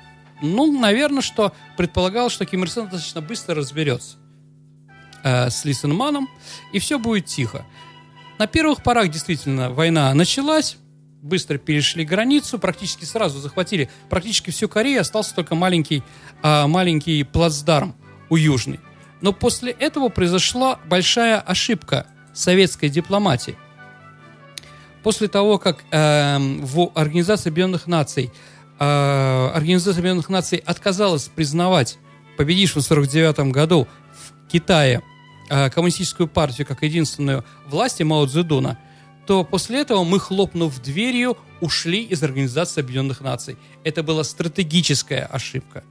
Ну, 0.42 0.78
наверное, 0.78 1.22
что 1.22 1.54
предполагал, 1.78 2.30
что 2.30 2.46
Ким 2.46 2.64
Ир 2.64 2.70
Сен 2.70 2.84
достаточно 2.84 3.22
быстро 3.22 3.56
разберется 3.56 4.18
э, 5.24 5.50
с 5.50 5.66
Лисенманом, 5.66 6.30
и 6.72 6.80
все 6.80 7.00
будет 7.00 7.26
тихо. 7.26 7.66
На 8.40 8.48
первых 8.48 8.82
порах 8.84 9.10
действительно 9.10 9.70
война 9.70 10.14
началась, 10.14 10.78
быстро 11.24 11.58
перешли 11.58 12.06
границу, 12.06 12.60
практически 12.60 13.06
сразу 13.06 13.40
захватили 13.40 13.90
практически 14.10 14.52
всю 14.52 14.68
Корею, 14.68 15.02
остался 15.02 15.34
только 15.34 15.56
маленький, 15.56 16.04
а, 16.44 16.68
маленький 16.68 17.24
плацдарм 17.24 17.96
у 18.30 18.36
Южной. 18.36 18.80
Но 19.22 19.32
после 19.32 19.72
этого 19.72 20.10
произошла 20.10 20.80
большая 20.86 21.40
ошибка 21.40 22.06
советской 22.34 22.90
дипломатии. 22.90 23.56
После 25.02 25.28
того, 25.28 25.58
как 25.60 25.84
э, 25.92 26.38
в 26.40 26.92
Организации 26.96 27.50
Объединенных 27.50 27.88
Наций 27.88 28.32
э, 28.80 29.52
Организация 29.54 30.00
Объединенных 30.00 30.30
Наций 30.30 30.58
отказалась 30.60 31.26
признавать 31.26 31.98
победившего 32.38 32.82
в 32.82 32.92
1949 32.92 33.54
году 33.54 33.88
в 34.14 34.52
Китае 34.52 35.02
э, 35.50 35.70
коммунистическую 35.70 36.28
партию 36.28 36.66
как 36.66 36.84
единственную 36.84 37.46
власти 37.68 38.04
Мао 38.04 38.26
Цзэдуна, 38.26 38.78
то 39.26 39.44
после 39.44 39.82
этого 39.82 40.04
мы, 40.04 40.20
хлопнув 40.20 40.82
дверью, 40.82 41.38
ушли 41.62 42.04
из 42.04 42.22
Организации 42.24 42.82
Объединенных 42.82 43.22
Наций. 43.22 43.58
Это 43.84 44.04
была 44.04 44.24
стратегическая 44.24 45.26
ошибка. 45.26 45.84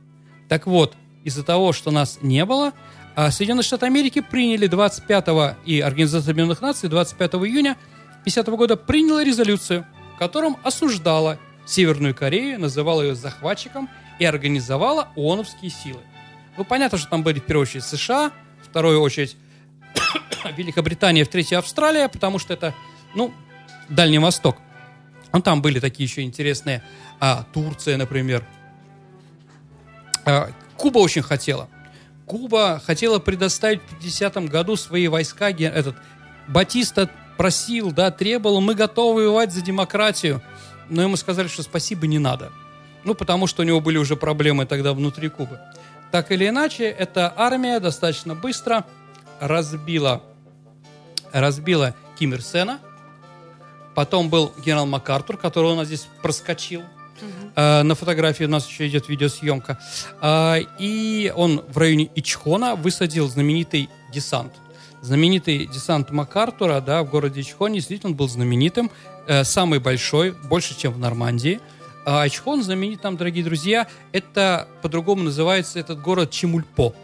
Так 0.48 0.66
вот, 0.66 0.94
из-за 1.24 1.42
того, 1.42 1.72
что 1.72 1.90
нас 1.90 2.18
не 2.20 2.44
было, 2.44 2.72
а 3.14 3.30
Соединенные 3.30 3.62
Штаты 3.62 3.86
Америки 3.86 4.20
приняли 4.20 4.66
25 4.66 5.56
и 5.64 5.80
Организация 5.80 6.32
Объединенных 6.32 6.60
Наций 6.60 6.88
25 6.88 7.34
июня 7.34 7.76
50 8.24 8.48
года 8.48 8.76
приняла 8.76 9.24
резолюцию, 9.24 9.86
в 10.14 10.18
котором 10.18 10.56
осуждала 10.62 11.38
Северную 11.66 12.14
Корею, 12.14 12.60
называла 12.60 13.02
ее 13.02 13.14
захватчиком 13.14 13.88
и 14.18 14.24
организовала 14.24 15.08
ООНовские 15.16 15.70
силы. 15.70 16.00
Ну, 16.56 16.64
понятно, 16.64 16.98
что 16.98 17.08
там 17.08 17.22
были 17.22 17.38
в 17.40 17.44
первую 17.44 17.62
очередь 17.62 17.84
США, 17.84 18.32
в 18.62 18.68
вторую 18.68 19.00
очередь 19.00 19.36
Великобритания, 20.56 21.24
в 21.24 21.28
третью 21.28 21.58
Австралия, 21.58 22.08
потому 22.08 22.38
что 22.38 22.52
это, 22.52 22.74
ну, 23.14 23.32
Дальний 23.88 24.18
Восток. 24.18 24.56
Ну, 25.32 25.40
там 25.40 25.62
были 25.62 25.80
такие 25.80 26.06
еще 26.06 26.22
интересные, 26.22 26.82
а, 27.20 27.44
Турция, 27.52 27.96
например. 27.96 28.44
А, 30.24 30.50
Куба 30.76 30.98
очень 30.98 31.22
хотела. 31.22 31.68
Куба 32.26 32.80
хотела 32.84 33.18
предоставить 33.18 33.80
в 33.82 33.98
50 33.98 34.48
году 34.48 34.76
свои 34.76 35.08
войска, 35.08 35.50
этот, 35.50 35.96
Батиста 36.48 37.10
просил, 37.36 37.92
да, 37.92 38.10
требовал, 38.10 38.60
мы 38.60 38.74
готовы 38.74 39.22
воевать 39.22 39.52
за 39.52 39.62
демократию. 39.62 40.42
Но 40.88 41.02
ему 41.02 41.16
сказали, 41.16 41.48
что 41.48 41.62
спасибо, 41.62 42.06
не 42.06 42.18
надо. 42.18 42.52
Ну, 43.04 43.14
потому 43.14 43.46
что 43.46 43.62
у 43.62 43.64
него 43.64 43.80
были 43.80 43.98
уже 43.98 44.16
проблемы 44.16 44.66
тогда 44.66 44.92
внутри 44.92 45.28
Кубы. 45.28 45.58
Так 46.10 46.30
или 46.30 46.48
иначе, 46.48 46.84
эта 46.84 47.32
армия 47.34 47.80
достаточно 47.80 48.34
быстро 48.34 48.84
разбила, 49.40 50.22
разбила 51.32 51.94
Ким 52.18 52.34
Ир 52.34 52.42
Сена. 52.42 52.80
Потом 53.94 54.30
был 54.30 54.52
генерал 54.64 54.86
МакАртур, 54.86 55.36
который 55.36 55.72
у 55.72 55.74
нас 55.74 55.86
здесь 55.86 56.06
проскочил. 56.22 56.82
Э, 57.54 57.82
на 57.82 57.94
фотографии 57.94 58.44
у 58.44 58.48
нас 58.48 58.68
еще 58.68 58.86
идет 58.88 59.08
видеосъемка. 59.08 59.78
Э, 60.20 60.60
и 60.78 61.32
он 61.36 61.62
в 61.68 61.78
районе 61.78 62.10
Ичхона 62.14 62.74
высадил 62.74 63.28
знаменитый 63.28 63.88
десант. 64.12 64.52
Знаменитый 65.02 65.66
десант 65.66 66.10
МакАртура, 66.10 66.80
да, 66.80 67.02
в 67.02 67.10
городе 67.10 67.40
Ичхон, 67.40 67.74
действительно 67.74 68.10
он 68.10 68.16
был 68.16 68.28
знаменитым, 68.28 68.90
э, 69.26 69.44
самый 69.44 69.78
большой, 69.80 70.32
больше, 70.32 70.78
чем 70.78 70.92
в 70.92 70.98
Нормандии. 70.98 71.60
А 72.04 72.26
Ичхон 72.26 72.62
знаменит 72.62 73.00
там, 73.00 73.16
дорогие 73.16 73.44
друзья, 73.44 73.86
это 74.12 74.66
по-другому 74.80 75.22
называется 75.22 75.78
этот 75.78 76.00
город 76.00 76.30
Чемульпо. 76.30 76.94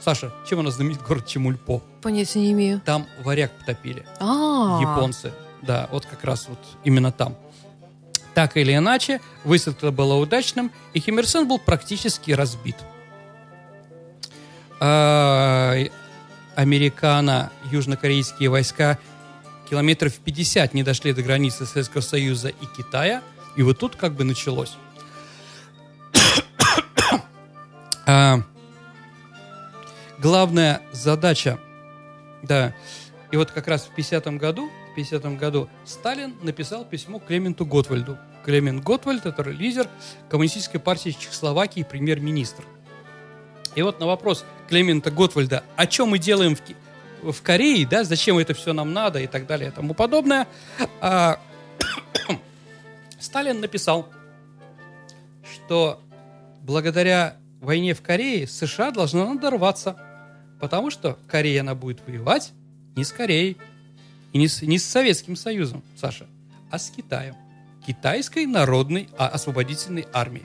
Саша, 0.00 0.32
чем 0.48 0.60
у 0.60 0.62
нас 0.62 0.74
знаменит 0.74 1.02
город 1.02 1.26
Чемульпо? 1.26 1.82
Понятия 2.00 2.40
не 2.40 2.52
имею. 2.52 2.80
Там 2.80 3.06
варяг 3.22 3.52
потопили 3.58 4.06
А, 4.18 4.78
японцы. 4.80 5.32
Да, 5.62 5.88
вот 5.90 6.06
как 6.06 6.24
раз 6.24 6.48
вот 6.48 6.58
именно 6.84 7.12
там. 7.12 7.36
Так 8.34 8.56
или 8.56 8.74
иначе, 8.74 9.20
высадка 9.44 9.90
была 9.90 10.16
удачным, 10.16 10.70
и 10.94 11.00
Сен 11.00 11.48
был 11.48 11.58
практически 11.58 12.30
разбит. 12.30 12.76
А, 14.80 15.74
Американо-южнокорейские 16.54 18.48
войска 18.48 18.98
километров 19.68 20.14
50 20.14 20.74
не 20.74 20.82
дошли 20.82 21.12
до 21.12 21.22
границы 21.22 21.66
Советского 21.66 22.00
Союза 22.00 22.48
и 22.48 22.66
Китая, 22.76 23.22
и 23.56 23.62
вот 23.62 23.78
тут 23.78 23.96
как 23.96 24.14
бы 24.14 24.24
началось. 24.24 24.74
А, 28.06 28.42
главная 30.18 30.80
задача, 30.90 31.60
да, 32.42 32.74
и 33.30 33.36
вот 33.36 33.52
как 33.52 33.68
раз 33.68 33.82
в 33.82 33.94
50 33.94 34.26
году, 34.38 34.68
в 34.90 34.94
50 34.94 35.36
году 35.36 35.68
Сталин 35.84 36.34
написал 36.42 36.84
письмо 36.84 37.18
Клементу 37.18 37.64
Готвальду. 37.64 38.18
Клемент 38.44 38.82
Готвальд– 38.82 39.24
это 39.26 39.42
лидер 39.42 39.88
коммунистической 40.28 40.80
партии 40.80 41.10
Чехословакии, 41.10 41.82
премьер-министр. 41.82 42.64
И 43.74 43.82
вот 43.82 44.00
на 44.00 44.06
вопрос 44.06 44.44
Клемента 44.68 45.10
Готвальда, 45.10 45.62
о 45.76 45.86
чем 45.86 46.08
мы 46.08 46.18
делаем 46.18 46.56
в, 46.56 47.32
в 47.32 47.42
Корее, 47.42 47.86
да, 47.86 48.02
зачем 48.02 48.38
это 48.38 48.54
все 48.54 48.72
нам 48.72 48.92
надо 48.92 49.20
и 49.20 49.26
так 49.26 49.46
далее 49.46 49.70
и 49.70 49.72
тому 49.72 49.94
подобное. 49.94 50.48
А, 51.00 51.38
Сталин 53.20 53.60
написал, 53.60 54.08
что 55.44 56.00
благодаря 56.62 57.36
войне 57.60 57.94
в 57.94 58.02
Корее 58.02 58.48
США 58.48 58.90
должна 58.90 59.26
надорваться, 59.26 59.96
потому 60.58 60.90
что 60.90 61.18
Корея 61.28 61.60
она 61.60 61.74
будет 61.74 62.00
воевать 62.06 62.52
не 62.96 63.04
с 63.04 63.12
Кореей 63.12 63.56
и 64.32 64.38
не 64.38 64.48
с, 64.48 64.62
не 64.62 64.78
с 64.78 64.84
Советским 64.86 65.36
Союзом, 65.36 65.82
Саша, 65.96 66.26
а 66.70 66.78
с 66.78 66.90
Китаем. 66.90 67.34
Китайской 67.86 68.46
народной 68.46 69.08
а, 69.16 69.28
освободительной 69.28 70.06
армии. 70.12 70.44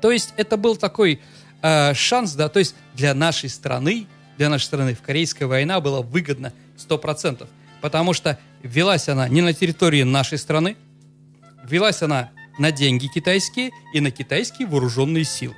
То 0.00 0.10
есть 0.10 0.34
это 0.36 0.56
был 0.56 0.76
такой 0.76 1.20
э, 1.62 1.94
шанс, 1.94 2.34
да, 2.34 2.48
то 2.48 2.58
есть 2.58 2.74
для 2.94 3.14
нашей 3.14 3.48
страны, 3.48 4.06
для 4.36 4.50
нашей 4.50 4.64
страны 4.64 4.94
в 4.94 5.02
Корейская 5.02 5.46
война 5.46 5.80
была 5.80 6.02
выгодна 6.02 6.52
100%, 6.76 7.48
потому 7.80 8.12
что 8.12 8.38
велась 8.62 9.08
она 9.08 9.28
не 9.28 9.40
на 9.40 9.52
территории 9.54 10.02
нашей 10.02 10.38
страны, 10.38 10.76
велась 11.64 12.02
она 12.02 12.30
на 12.58 12.70
деньги 12.70 13.06
китайские 13.06 13.70
и 13.92 14.00
на 14.00 14.10
китайские 14.10 14.68
вооруженные 14.68 15.24
силы. 15.24 15.56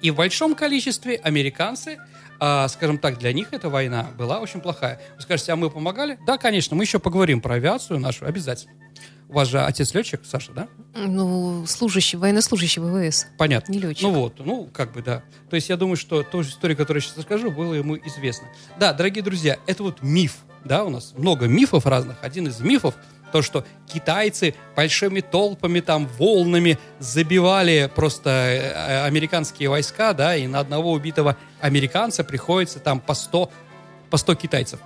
И 0.00 0.10
в 0.10 0.16
большом 0.16 0.54
количестве 0.54 1.16
американцы, 1.16 1.98
э, 2.40 2.68
скажем 2.68 2.98
так, 2.98 3.18
для 3.18 3.32
них 3.32 3.52
эта 3.52 3.68
война 3.68 4.08
была 4.16 4.40
очень 4.40 4.60
плохая. 4.60 5.00
Вы 5.16 5.22
скажете, 5.22 5.52
а 5.52 5.56
мы 5.56 5.70
помогали? 5.70 6.18
Да, 6.26 6.38
конечно, 6.38 6.76
мы 6.76 6.84
еще 6.84 6.98
поговорим 6.98 7.40
про 7.40 7.54
авиацию 7.54 7.98
нашу 7.98 8.26
обязательно. 8.26 8.74
У 9.28 9.34
вас 9.34 9.48
же 9.48 9.60
отец 9.60 9.92
летчик, 9.92 10.22
Саша, 10.24 10.52
да? 10.52 10.68
Ну, 10.94 11.66
служащий, 11.66 12.16
военнослужащий 12.16 12.80
ВВС. 12.80 13.26
Понятно. 13.36 13.72
Не 13.72 13.78
летчик. 13.78 14.04
Ну 14.04 14.12
вот, 14.12 14.38
ну, 14.38 14.70
как 14.72 14.92
бы, 14.92 15.02
да. 15.02 15.22
То 15.50 15.56
есть 15.56 15.68
я 15.68 15.76
думаю, 15.76 15.96
что 15.96 16.22
ту 16.22 16.42
же 16.42 16.48
историю, 16.48 16.78
которую 16.78 17.02
я 17.02 17.06
сейчас 17.06 17.18
расскажу, 17.18 17.50
было 17.50 17.74
ему 17.74 17.98
известно. 17.98 18.48
Да, 18.80 18.94
дорогие 18.94 19.22
друзья, 19.22 19.58
это 19.66 19.82
вот 19.82 20.02
миф, 20.02 20.38
да, 20.64 20.84
у 20.84 20.88
нас 20.88 21.12
много 21.14 21.46
мифов 21.46 21.84
разных. 21.84 22.16
Один 22.22 22.46
из 22.46 22.60
мифов 22.60 22.94
то, 23.32 23.42
что 23.42 23.64
китайцы 23.86 24.54
большими 24.76 25.20
толпами, 25.20 25.80
там, 25.80 26.06
волнами 26.18 26.78
забивали 26.98 27.90
просто 27.94 28.30
э, 28.30 29.04
американские 29.04 29.68
войска, 29.68 30.12
да, 30.12 30.36
и 30.36 30.46
на 30.46 30.60
одного 30.60 30.92
убитого 30.92 31.36
американца 31.60 32.24
приходится 32.24 32.78
там 32.78 33.00
по 33.00 33.14
100, 33.14 33.50
по 34.10 34.16
100 34.16 34.34
китайцев, 34.34 34.80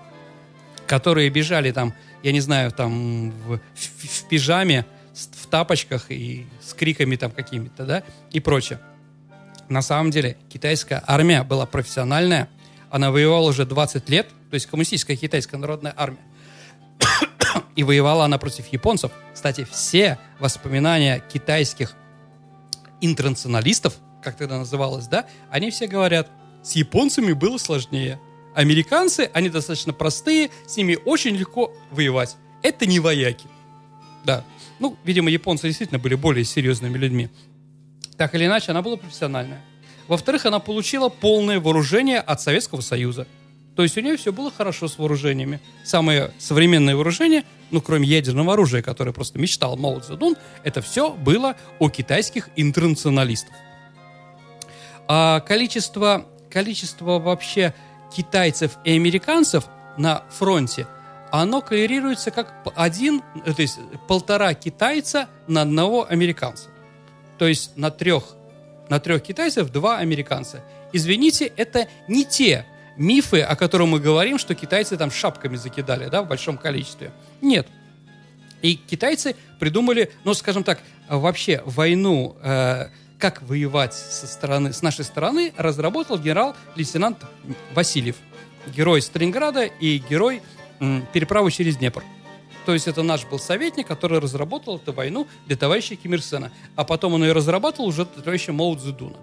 которые 0.86 1.30
бежали 1.30 1.70
там, 1.72 1.94
я 2.22 2.32
не 2.32 2.40
знаю, 2.40 2.70
там 2.72 3.30
в, 3.30 3.56
в- 3.56 3.60
в 3.74 4.28
пижаме, 4.28 4.84
в 5.14 5.46
тапочках 5.48 6.10
и 6.10 6.46
с 6.60 6.72
криками 6.74 7.16
там 7.16 7.30
какими-то, 7.30 7.84
да, 7.84 8.02
и 8.30 8.40
прочее. 8.40 8.80
На 9.68 9.82
самом 9.82 10.10
деле 10.10 10.36
китайская 10.48 11.02
армия 11.06 11.42
была 11.42 11.66
профессиональная, 11.66 12.48
она 12.90 13.10
воевала 13.10 13.48
уже 13.48 13.64
20 13.64 14.08
лет, 14.08 14.28
то 14.50 14.54
есть 14.54 14.66
коммунистическая 14.66 15.16
китайская 15.16 15.56
народная 15.56 15.94
армия. 15.96 16.20
И 17.76 17.84
воевала 17.84 18.24
она 18.24 18.38
против 18.38 18.68
японцев. 18.72 19.12
Кстати, 19.32 19.64
все 19.70 20.18
воспоминания 20.38 21.22
китайских 21.32 21.94
интернационалистов, 23.00 23.94
как 24.22 24.36
тогда 24.36 24.58
называлось, 24.58 25.06
да, 25.06 25.26
они 25.50 25.70
все 25.70 25.86
говорят, 25.86 26.30
с 26.62 26.72
японцами 26.72 27.32
было 27.32 27.58
сложнее. 27.58 28.20
Американцы, 28.54 29.30
они 29.32 29.48
достаточно 29.48 29.92
простые, 29.92 30.50
с 30.66 30.76
ними 30.76 30.98
очень 31.04 31.34
легко 31.34 31.72
воевать. 31.90 32.36
Это 32.62 32.86
не 32.86 33.00
вояки. 33.00 33.46
Да. 34.24 34.44
Ну, 34.78 34.96
видимо, 35.04 35.30
японцы 35.30 35.66
действительно 35.66 35.98
были 35.98 36.14
более 36.14 36.44
серьезными 36.44 36.98
людьми. 36.98 37.30
Так 38.16 38.34
или 38.34 38.46
иначе, 38.46 38.70
она 38.70 38.82
была 38.82 38.96
профессиональная. 38.96 39.62
Во-вторых, 40.06 40.46
она 40.46 40.58
получила 40.58 41.08
полное 41.08 41.58
вооружение 41.60 42.20
от 42.20 42.40
Советского 42.40 42.80
Союза. 42.80 43.26
То 43.74 43.82
есть 43.82 43.96
у 43.96 44.00
нее 44.00 44.16
все 44.16 44.32
было 44.32 44.50
хорошо 44.50 44.86
с 44.86 44.98
вооружениями. 44.98 45.60
Самое 45.84 46.32
современное 46.38 46.94
вооружение, 46.94 47.44
ну, 47.70 47.80
кроме 47.80 48.06
ядерного 48.06 48.52
оружия, 48.52 48.82
которое 48.82 49.12
просто 49.12 49.38
мечтал 49.38 49.76
Мао 49.76 50.00
Цзэдун, 50.00 50.36
это 50.62 50.82
все 50.82 51.10
было 51.10 51.56
у 51.78 51.88
китайских 51.88 52.50
интернационалистов. 52.56 53.54
А 55.08 55.40
количество, 55.40 56.26
количество 56.50 57.18
вообще 57.18 57.74
китайцев 58.14 58.72
и 58.84 58.94
американцев 58.94 59.64
на 59.96 60.24
фронте, 60.30 60.86
оно 61.30 61.62
коррелируется 61.62 62.30
как 62.30 62.54
один, 62.76 63.22
э, 63.46 63.54
то 63.54 63.62
есть 63.62 63.78
полтора 64.06 64.52
китайца 64.52 65.28
на 65.46 65.62
одного 65.62 66.06
американца. 66.06 66.68
То 67.38 67.46
есть 67.46 67.76
на 67.76 67.90
трех, 67.90 68.36
на 68.90 69.00
трех 69.00 69.22
китайцев 69.22 69.70
два 69.70 69.98
американца. 69.98 70.62
Извините, 70.92 71.50
это 71.56 71.88
не 72.06 72.26
те 72.26 72.66
мифы, 72.96 73.40
о 73.40 73.56
которых 73.56 73.88
мы 73.88 74.00
говорим, 74.00 74.38
что 74.38 74.54
китайцы 74.54 74.96
там 74.96 75.10
шапками 75.10 75.56
закидали, 75.56 76.08
да, 76.08 76.22
в 76.22 76.28
большом 76.28 76.58
количестве. 76.58 77.12
Нет. 77.40 77.66
И 78.62 78.74
китайцы 78.76 79.34
придумали, 79.58 80.12
ну, 80.24 80.34
скажем 80.34 80.62
так, 80.64 80.80
вообще 81.08 81.62
войну, 81.66 82.36
э, 82.42 82.88
как 83.18 83.42
воевать 83.42 83.94
со 83.94 84.26
стороны, 84.26 84.72
с 84.72 84.82
нашей 84.82 85.04
стороны, 85.04 85.52
разработал 85.56 86.18
генерал-лейтенант 86.18 87.18
Васильев. 87.74 88.16
Герой 88.66 89.02
Сталинграда 89.02 89.64
и 89.64 89.98
герой 89.98 90.42
м, 90.78 91.06
переправы 91.12 91.50
через 91.50 91.76
Днепр. 91.76 92.04
То 92.64 92.72
есть 92.72 92.86
это 92.86 93.02
наш 93.02 93.24
был 93.24 93.40
советник, 93.40 93.88
который 93.88 94.20
разработал 94.20 94.76
эту 94.76 94.92
войну 94.92 95.26
для 95.46 95.56
товарища 95.56 95.96
Ким 95.96 96.14
Ир 96.14 96.22
Сена. 96.22 96.52
А 96.76 96.84
потом 96.84 97.14
он 97.14 97.24
ее 97.24 97.32
разрабатывал 97.32 97.88
уже 97.88 98.04
для 98.04 98.22
товарища 98.22 98.52
Мао 98.52 98.76
Цзэдуна. 98.76 99.16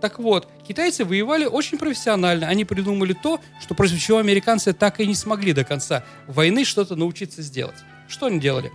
Так 0.00 0.18
вот, 0.18 0.48
китайцы 0.66 1.04
воевали 1.04 1.44
очень 1.44 1.78
профессионально. 1.78 2.46
Они 2.46 2.64
придумали 2.64 3.14
то, 3.14 3.40
что 3.60 3.74
против 3.74 4.00
чего 4.00 4.18
американцы 4.18 4.72
так 4.72 5.00
и 5.00 5.06
не 5.06 5.14
смогли 5.14 5.52
до 5.52 5.64
конца 5.64 6.04
войны 6.26 6.64
что-то 6.64 6.94
научиться 6.94 7.42
сделать. 7.42 7.76
Что 8.06 8.26
они 8.26 8.38
делали? 8.38 8.72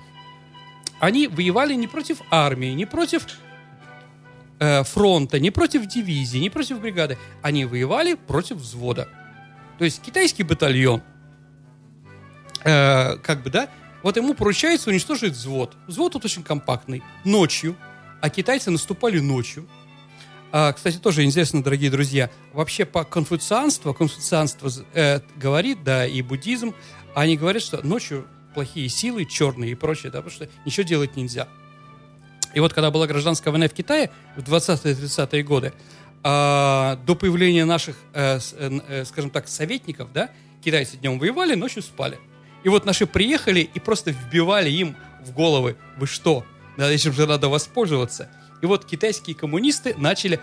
Они 1.00 1.28
воевали 1.28 1.74
не 1.74 1.88
против 1.88 2.22
армии, 2.30 2.74
не 2.74 2.86
против 2.86 3.26
э, 4.60 4.84
фронта, 4.84 5.40
не 5.40 5.52
против 5.52 5.86
дивизии, 5.86 6.40
не 6.40 6.50
против 6.50 6.80
бригады. 6.80 7.18
Они 7.42 7.66
воевали 7.66 8.16
против 8.16 8.58
взвода. 8.58 9.08
То 9.80 9.86
есть 9.86 10.02
китайский 10.02 10.44
батальон, 10.44 11.02
э, 12.64 13.18
как 13.18 13.44
бы, 13.44 13.50
да, 13.50 13.70
вот 14.04 14.18
ему 14.18 14.34
поручается 14.34 14.90
уничтожить 14.90 15.34
взвод. 15.34 15.76
Взвод 15.88 16.14
тут 16.14 16.26
очень 16.26 16.44
компактный. 16.44 17.02
Ночью. 17.24 17.76
А 18.22 18.30
китайцы 18.30 18.72
наступали 18.72 19.20
ночью. 19.20 19.68
А, 20.56 20.72
кстати, 20.72 20.98
тоже 20.98 21.24
интересно, 21.24 21.63
дорогие 21.63 21.89
друзья, 21.89 22.30
вообще 22.54 22.86
по 22.86 23.04
конфуцианству, 23.04 23.92
конфуцианство 23.92 24.70
э, 24.94 25.22
говорит, 25.36 25.84
да, 25.84 26.06
и 26.06 26.22
буддизм, 26.22 26.76
они 27.16 27.38
говорят, 27.38 27.63
что 27.63 27.84
ночью 27.84 28.28
плохие 28.54 28.88
силы, 28.88 29.26
черные 29.26 29.72
и 29.72 29.74
прочее, 29.76 30.12
да, 30.12 30.20
потому 30.20 30.30
что 30.30 30.48
ничего 30.63 30.84
делать 30.84 31.16
нельзя. 31.16 31.48
И 32.54 32.60
вот 32.60 32.72
когда 32.72 32.92
была 32.92 33.08
гражданская 33.08 33.52
война 33.52 33.68
в 33.68 33.74
Китае 33.74 34.12
в 34.38 34.42
20-30-е 34.42 35.42
годы, 35.42 35.74
а, 36.22 37.00
до 37.04 37.16
появления 37.16 37.66
наших, 37.66 37.96
э, 38.13 38.38
э, 38.54 38.80
э, 38.88 39.06
скажем 39.06 39.32
так, 39.32 39.48
советников, 39.48 40.13
да, 40.13 40.30
китайцы 40.63 40.98
днем 40.98 41.18
воевали, 41.18 41.56
ночью 41.56 41.82
спали. 41.82 42.20
И 42.63 42.70
вот 42.70 42.86
наши 42.86 43.08
приехали 43.08 43.62
и 43.62 43.80
просто 43.80 44.12
вбивали 44.12 44.70
им 44.70 44.96
в 45.26 45.34
головы, 45.34 45.78
вы 45.98 46.06
что, 46.06 46.46
да, 46.78 46.92
этим 46.92 47.12
же 47.12 47.26
надо 47.26 47.50
воспользоваться. 47.50 48.30
И 48.63 48.65
вот 48.65 48.86
китайские 48.86 49.36
коммунисты 49.36 49.93
начали, 49.97 50.39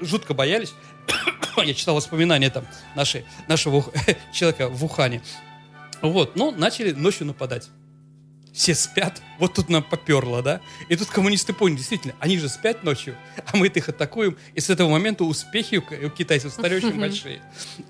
жутко 0.00 0.34
боялись, 0.34 0.74
я 1.56 1.72
читал 1.72 1.94
воспоминания 1.94 2.50
там 2.50 2.66
наши, 2.94 3.24
нашего 3.48 3.82
человека 4.34 4.68
в 4.68 4.84
Ухане, 4.84 5.22
вот, 6.02 6.36
но 6.36 6.50
начали 6.50 6.92
ночью 6.92 7.26
нападать. 7.26 7.70
Все 8.52 8.74
спят, 8.74 9.22
вот 9.38 9.54
тут 9.54 9.70
нам 9.70 9.82
поперло, 9.82 10.42
да? 10.42 10.60
И 10.90 10.96
тут 10.96 11.08
коммунисты 11.08 11.54
поняли, 11.54 11.78
действительно, 11.78 12.14
они 12.20 12.36
же 12.36 12.50
спят 12.50 12.84
ночью, 12.84 13.16
а 13.50 13.56
мы 13.56 13.68
их 13.68 13.88
атакуем, 13.88 14.36
и 14.52 14.60
с 14.60 14.68
этого 14.68 14.90
момента 14.90 15.24
успехи 15.24 15.76
у, 15.76 16.10
китайцев 16.10 16.52
стали 16.52 16.74
очень 16.74 17.00
большие. 17.00 17.40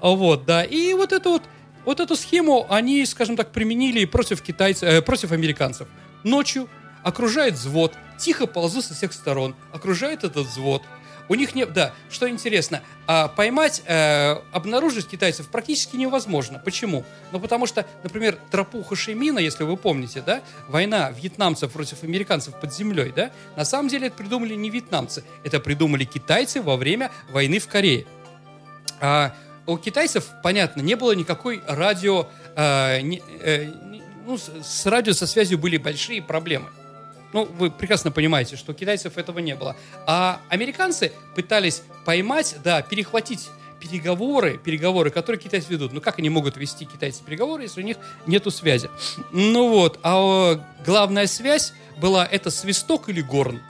Вот, 0.01 0.45
да, 0.45 0.63
и 0.63 0.95
вот 0.95 1.13
эту 1.13 1.31
вот, 1.31 1.43
вот 1.85 1.99
эту 1.99 2.15
схему 2.15 2.65
они, 2.71 3.05
скажем 3.07 3.37
так, 3.37 3.51
применили 3.51 4.05
против 4.05 4.41
китайцев, 4.41 4.89
э, 4.89 5.03
против 5.03 5.33
американцев. 5.33 5.89
Ночью 6.23 6.69
окружает 7.03 7.55
взвод, 7.55 7.95
тихо 8.19 8.47
ползут 8.47 8.85
со 8.85 8.95
всех 8.95 9.13
сторон, 9.13 9.55
окружает 9.73 10.25
этот 10.25 10.47
взвод. 10.47 10.83
У 11.29 11.35
них 11.35 11.55
не... 11.55 11.67
Да, 11.67 11.93
что 12.11 12.29
интересно, 12.29 12.83
а, 13.07 13.29
поймать, 13.29 13.83
э, 13.85 14.37
обнаружить 14.51 15.09
китайцев 15.09 15.49
практически 15.49 15.97
невозможно. 15.97 16.59
Почему? 16.65 17.05
Ну, 17.33 17.41
потому 17.41 17.67
что, 17.67 17.87
например, 18.03 18.39
тропу 18.51 18.83
Хошимина, 18.83 19.39
если 19.39 19.65
вы 19.65 19.77
помните, 19.77 20.23
да, 20.25 20.41
война 20.69 21.11
вьетнамцев 21.11 21.71
против 21.71 22.03
американцев 22.03 22.59
под 22.59 22.73
землей, 22.73 23.13
да, 23.15 23.31
на 23.57 23.67
самом 23.67 23.89
деле 23.89 24.07
это 24.07 24.17
придумали 24.17 24.55
не 24.55 24.71
вьетнамцы, 24.71 25.23
это 25.45 25.61
придумали 25.61 26.05
китайцы 26.05 26.63
во 26.63 26.77
время 26.77 27.11
войны 27.31 27.59
в 27.59 27.69
Корее. 27.69 28.07
А 29.01 29.35
у 29.67 29.77
китайцев, 29.77 30.29
понятно, 30.43 30.81
не 30.81 30.95
было 30.95 31.13
никакой 31.13 31.63
радио... 31.67 32.27
э, 32.57 33.03
не- 33.03 33.23
э, 33.41 33.71
ну, 34.27 34.39
с 34.39 34.87
радио 34.87 35.13
со 35.13 35.27
связью 35.27 35.59
были 35.59 35.77
большие 35.77 36.23
проблемы. 36.23 36.71
Ну, 37.33 37.45
вы 37.45 37.71
прекрасно 37.71 38.11
понимаете, 38.11 38.57
что 38.57 38.73
у 38.73 38.75
китайцев 38.75 39.19
этого 39.19 39.39
не 39.39 39.55
было. 39.55 39.77
А 40.07 40.41
американцы 40.49 41.13
пытались 41.35 41.83
поймать, 42.05 42.57
да, 42.65 42.81
перехватить, 42.83 43.51
переговоры, 43.81 44.59
переговоры, 44.59 45.11
которые 45.11 45.41
китайцы 45.41 45.71
ведут. 45.71 45.93
Ну, 45.93 46.01
как 46.01 46.19
они 46.19 46.31
могут 46.31 46.57
вести 46.57 46.85
китайцы 46.85 47.23
переговоры, 47.23 47.65
если 47.65 47.83
у 47.83 47.85
них 47.85 47.97
нету 48.27 48.51
связи? 48.51 48.91
Ну 49.33 49.69
вот, 49.69 49.99
а 50.03 50.55
э, 50.55 50.85
главная 50.85 51.27
связь 51.27 51.73
была 51.99 52.27
это 52.27 52.51
свисток 52.51 53.09
или 53.09 53.21
горн. 53.21 53.61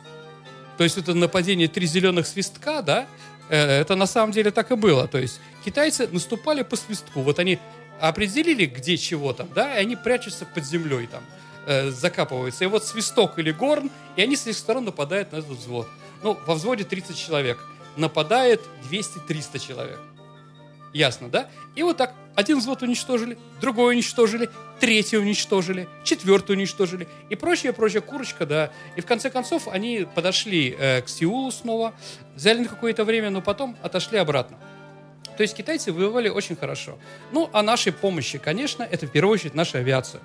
То 0.77 0.85
есть 0.85 0.97
это 0.97 1.15
нападение 1.15 1.69
три 1.69 1.87
зеленых 1.87 2.27
свистка, 2.27 2.83
да, 2.83 3.07
э, 3.49 3.81
это 3.81 3.97
на 3.97 4.07
самом 4.07 4.33
деле 4.33 4.51
так 4.51 4.71
и 4.71 4.77
было. 4.77 5.09
То 5.09 5.19
есть 5.19 5.41
китайцы 5.65 6.09
наступали 6.11 6.63
по 6.63 6.77
свистку. 6.77 7.23
Вот 7.23 7.39
они 7.39 7.59
определили, 8.01 8.67
где 8.67 8.97
чего 8.97 9.33
там, 9.33 9.49
да, 9.55 9.75
и 9.77 9.81
они 9.81 9.97
прячутся 9.97 10.47
под 10.47 10.65
землей 10.65 11.09
там, 11.09 11.23
э, 11.67 11.91
закапываются. 11.91 12.65
И 12.65 12.67
вот 12.67 12.85
свисток 12.85 13.39
или 13.39 13.53
горн, 13.53 13.91
и 14.17 14.23
они 14.23 14.37
с 14.37 14.47
этих 14.47 14.59
сторон 14.59 14.85
нападают 14.85 15.33
на 15.33 15.37
этот 15.37 15.51
взвод. 15.51 15.89
Ну, 16.23 16.39
во 16.47 16.55
взводе 16.55 16.85
30 16.85 17.17
человек. 17.17 17.59
Нападает 17.97 18.61
200-300 18.91 19.59
человек. 19.59 20.01
Ясно, 20.93 21.29
да? 21.29 21.49
И 21.75 21.83
вот 21.83 21.97
так 21.97 22.15
один 22.35 22.59
взвод 22.59 22.83
уничтожили, 22.83 23.37
другой 23.61 23.95
уничтожили, 23.95 24.49
третий 24.81 25.19
уничтожили, 25.19 25.89
четвертый 26.05 26.53
уничтожили 26.53 27.09
и 27.29 27.37
прочее, 27.37 27.73
прочее, 27.73 28.01
курочка, 28.01 28.47
да. 28.47 28.71
И 28.97 29.01
в 29.01 29.07
конце 29.07 29.29
концов 29.29 29.69
они 29.69 30.07
подошли 30.15 30.75
э, 30.79 31.03
к 31.03 31.09
Сеулу 31.09 31.51
снова, 31.51 31.95
взяли 32.35 32.61
на 32.61 32.69
какое-то 32.69 33.05
время, 33.05 33.31
но 33.31 33.43
потом 33.43 33.77
отошли 33.83 34.19
обратно. 34.19 34.57
То 35.37 35.43
есть 35.43 35.57
китайцы 35.57 35.93
воевали 35.93 36.29
очень 36.29 36.57
хорошо. 36.57 36.99
Ну, 37.33 37.49
о 37.53 37.63
нашей 37.63 37.93
помощи, 37.93 38.39
конечно, 38.39 38.83
это 38.83 39.07
в 39.07 39.11
первую 39.11 39.35
очередь 39.35 39.55
наша 39.55 39.79
авиация. 39.79 40.21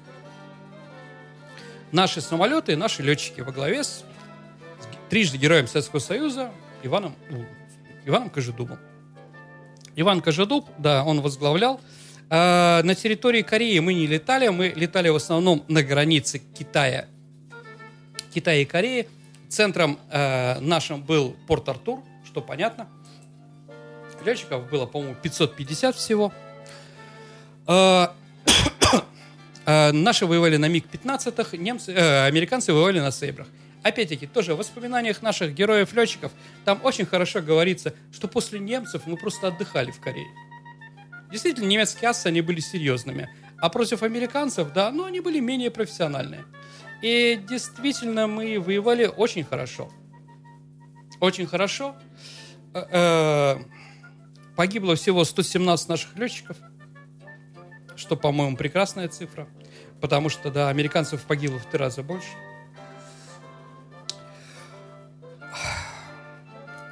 Наши 1.93 2.21
самолеты, 2.21 2.75
наши 2.75 3.03
летчики 3.03 3.41
во 3.41 3.51
главе 3.51 3.84
с 3.84 4.03
трижды 5.12 5.38
героем 5.38 5.67
Советского 5.67 5.99
Союза 5.99 6.51
Иваном, 6.82 7.15
Иваном 8.03 8.32
Кожедубом. 8.32 8.79
Иван 9.95 10.21
Кожедуб, 10.21 10.67
да, 10.79 11.03
он 11.03 11.21
возглавлял. 11.21 11.79
А, 12.32 12.82
на 12.82 12.95
территории 12.95 13.43
Кореи 13.43 13.77
мы 13.77 13.93
не 13.93 14.08
летали, 14.08 14.47
мы 14.47 14.73
летали 14.75 15.10
в 15.10 15.15
основном 15.15 15.63
на 15.67 15.84
границе 15.84 16.39
Китая, 16.39 17.06
Китая 18.34 18.63
и 18.63 18.65
Кореи. 18.65 19.08
Центром 19.49 19.99
э, 20.10 20.60
нашим 20.62 21.03
был 21.03 21.36
Порт-Артур, 21.45 22.01
что 22.25 22.41
понятно. 22.41 22.88
Летчиков 24.25 24.67
было, 24.67 24.88
по-моему, 24.88 25.15
550 25.21 25.95
всего. 25.95 26.34
Э, 27.67 28.08
э, 29.65 29.91
наши 29.91 30.26
воевали 30.26 30.58
на 30.58 30.67
МиГ-15, 30.67 31.58
немцы, 31.58 31.91
э, 31.91 32.26
американцы 32.26 32.73
воевали 32.73 32.99
на 32.99 33.12
Сейбрах 33.12 33.47
опять-таки, 33.84 34.26
тоже 34.26 34.56
в 34.56 34.58
воспоминаниях 34.58 35.21
наших 35.21 35.54
героев-летчиков 35.54 36.32
там 36.65 36.80
очень 36.84 37.06
хорошо 37.06 37.41
говорится, 37.41 37.93
что 38.12 38.28
после 38.28 38.60
немцев 38.60 39.04
мы 39.06 39.17
просто 39.17 39.47
отдыхали 39.47 39.91
в 39.91 39.99
Корее. 39.99 40.32
Действительно, 41.32 41.67
немецкие 41.67 42.10
асы, 42.10 42.28
они 42.28 42.41
были 42.41 42.60
серьезными. 42.60 43.30
А 43.60 43.69
против 43.69 44.04
американцев, 44.04 44.71
да, 44.73 44.91
ну, 44.91 45.06
они 45.06 45.19
были 45.19 45.39
менее 45.39 45.71
профессиональные. 45.71 46.45
И 47.02 47.39
действительно, 47.49 48.28
мы 48.28 48.60
воевали 48.60 49.06
очень 49.06 49.43
хорошо. 49.43 49.91
Очень 51.19 51.47
хорошо. 51.47 51.95
Э, 52.73 52.84
э, 52.91 53.63
погибло 54.56 54.95
всего 54.95 55.23
117 55.23 55.89
наших 55.89 56.17
летчиков, 56.17 56.58
что, 58.04 58.18
по-моему, 58.18 58.58
прекрасная 58.58 59.08
цифра, 59.08 59.48
потому 60.02 60.28
что, 60.28 60.52
да, 60.52 60.68
американцев 60.68 61.22
погибло 61.24 61.58
в 61.58 61.66
три 61.66 61.80
раза 61.80 62.04
больше. 62.04 62.28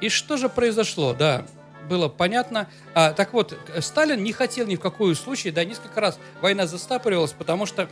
И 0.00 0.08
что 0.08 0.36
же 0.38 0.48
произошло? 0.48 1.12
Да, 1.12 1.46
было 1.88 2.08
понятно. 2.08 2.68
А, 2.94 3.12
так 3.12 3.34
вот, 3.34 3.56
Сталин 3.80 4.22
не 4.24 4.32
хотел 4.32 4.66
ни 4.66 4.76
в 4.76 4.80
какую 4.80 5.14
случае, 5.14 5.52
да, 5.52 5.64
несколько 5.64 6.00
раз 6.00 6.18
война 6.40 6.66
застапливалась, 6.66 7.32
потому 7.32 7.66
что 7.66 7.88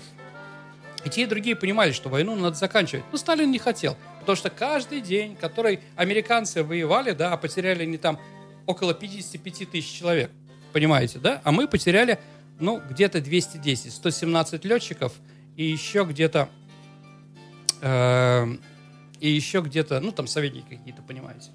и 1.04 1.11
те, 1.11 1.22
и 1.22 1.26
другие 1.26 1.56
понимали, 1.56 1.92
что 1.92 2.09
войну 2.09 2.35
надо 2.37 2.56
заканчивать. 2.56 3.04
Но 3.12 3.18
Сталин 3.18 3.50
не 3.50 3.59
хотел, 3.59 3.96
потому 4.20 4.37
что 4.37 4.48
каждый 4.48 5.02
день, 5.02 5.37
который 5.37 5.80
американцы 5.94 6.64
воевали, 6.64 7.12
да, 7.12 7.37
потеряли 7.37 7.85
не 7.85 7.98
там 7.98 8.18
около 8.66 8.94
55 8.94 9.70
тысяч 9.70 9.98
человек, 9.98 10.30
понимаете, 10.72 11.18
да? 11.18 11.42
А 11.44 11.52
мы 11.52 11.68
потеряли, 11.68 12.18
ну, 12.60 12.80
где-то 12.90 13.20
210, 13.20 13.92
117 13.92 14.64
летчиков 14.64 15.12
и 15.56 15.64
еще 15.64 16.04
где-то 16.04 16.48
э, 17.80 18.56
и 19.20 19.28
еще 19.28 19.60
где-то, 19.60 20.00
ну, 20.00 20.12
там 20.12 20.26
советники 20.26 20.76
какие-то, 20.76 21.02
понимаете. 21.02 21.50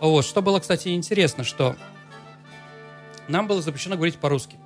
Вот, 0.00 0.24
что 0.24 0.42
было, 0.42 0.60
кстати, 0.60 0.88
интересно, 0.88 1.44
что 1.44 1.76
нам 3.26 3.46
было 3.48 3.60
запрещено 3.60 3.96
говорить 3.96 4.16
по-русски. 4.16 4.56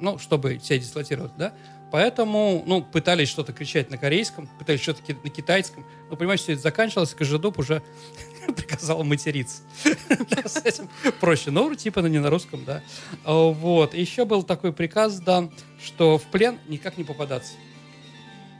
Ну, 0.00 0.18
чтобы 0.18 0.58
себя 0.60 0.78
дислотировать, 0.78 1.32
да? 1.36 1.54
Поэтому, 1.94 2.64
ну, 2.66 2.82
пытались 2.82 3.28
что-то 3.28 3.52
кричать 3.52 3.88
на 3.88 3.98
корейском, 3.98 4.48
пытались 4.58 4.80
что-то 4.80 5.00
на 5.22 5.30
китайском. 5.30 5.86
Но, 6.10 6.16
понимаете, 6.16 6.42
все 6.42 6.52
это 6.54 6.62
заканчивалось, 6.62 7.14
Кожедуб 7.14 7.56
уже 7.58 7.84
приказал 8.56 9.04
материться. 9.04 9.62
С 10.44 10.56
этим 10.64 10.88
проще. 11.20 11.52
Ну, 11.52 11.72
типа, 11.76 12.02
но 12.02 12.08
не 12.08 12.18
на 12.18 12.30
русском, 12.30 12.64
да. 12.64 12.82
Вот. 13.24 13.94
Еще 13.94 14.24
был 14.24 14.42
такой 14.42 14.72
приказ 14.72 15.20
дан, 15.20 15.52
что 15.80 16.18
в 16.18 16.24
плен 16.24 16.58
никак 16.66 16.98
не 16.98 17.04
попадаться. 17.04 17.52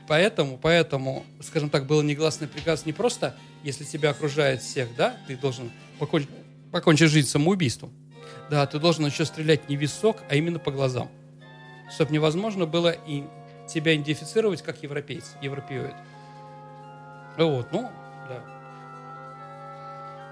Поэтому, 0.07 0.57
поэтому, 0.57 1.25
скажем 1.41 1.71
так, 1.71 1.87
был 1.87 2.03
негласный 2.03 2.47
приказ 2.47 2.87
не 2.87 2.93
просто, 2.93 3.37
если 3.65 3.83
тебя 3.83 4.11
окружает 4.11 4.63
всех, 4.63 4.95
да, 4.97 5.17
ты 5.27 5.37
должен 5.37 5.73
покончить, 5.99 6.31
покончить 6.71 7.11
жизнь 7.11 7.29
самоубийством. 7.29 7.91
Да, 8.49 8.65
ты 8.67 8.79
должен 8.79 9.07
еще 9.07 9.25
стрелять 9.25 9.69
не 9.69 9.77
в 9.77 9.81
висок, 9.81 10.19
а 10.29 10.37
именно 10.37 10.59
по 10.59 10.71
глазам. 10.71 11.11
Чтобы 11.91 12.13
невозможно 12.13 12.67
было 12.67 12.91
и 12.91 13.25
тебя 13.67 13.95
идентифицировать 13.95 14.63
как 14.63 14.83
европейц, 14.83 15.33
европеоид. 15.41 15.95
Вот, 17.37 17.73
ну, 17.73 17.91
да. 18.29 18.43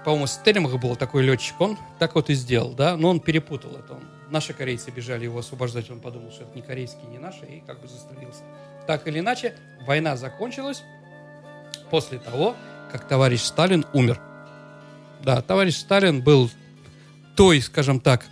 По-моему, 0.05 0.27
Стеллинга 0.27 0.77
был 0.77 0.95
такой 0.95 1.23
летчик, 1.23 1.59
он 1.59 1.77
так 1.99 2.15
вот 2.15 2.29
и 2.29 2.33
сделал, 2.33 2.73
да, 2.73 2.97
но 2.97 3.09
он 3.09 3.19
перепутал 3.19 3.71
это. 3.71 3.93
Он, 3.93 4.03
наши 4.29 4.53
корейцы 4.53 4.91
бежали 4.91 5.23
его 5.25 5.39
освобождать, 5.39 5.89
он 5.89 5.99
подумал, 5.99 6.31
что 6.31 6.43
это 6.43 6.55
не 6.55 6.61
корейские, 6.61 7.05
не 7.07 7.17
наши, 7.19 7.45
и 7.45 7.61
как 7.61 7.81
бы 7.81 7.87
застрелился. 7.87 8.43
Так 8.87 9.07
или 9.07 9.19
иначе, 9.19 9.55
война 9.85 10.17
закончилась 10.17 10.83
после 11.89 12.19
того, 12.19 12.55
как 12.91 13.07
товарищ 13.07 13.41
Сталин 13.41 13.85
умер. 13.93 14.19
Да, 15.23 15.41
товарищ 15.41 15.75
Сталин 15.75 16.21
был 16.21 16.49
той, 17.35 17.61
скажем 17.61 17.99
так, 17.99 18.25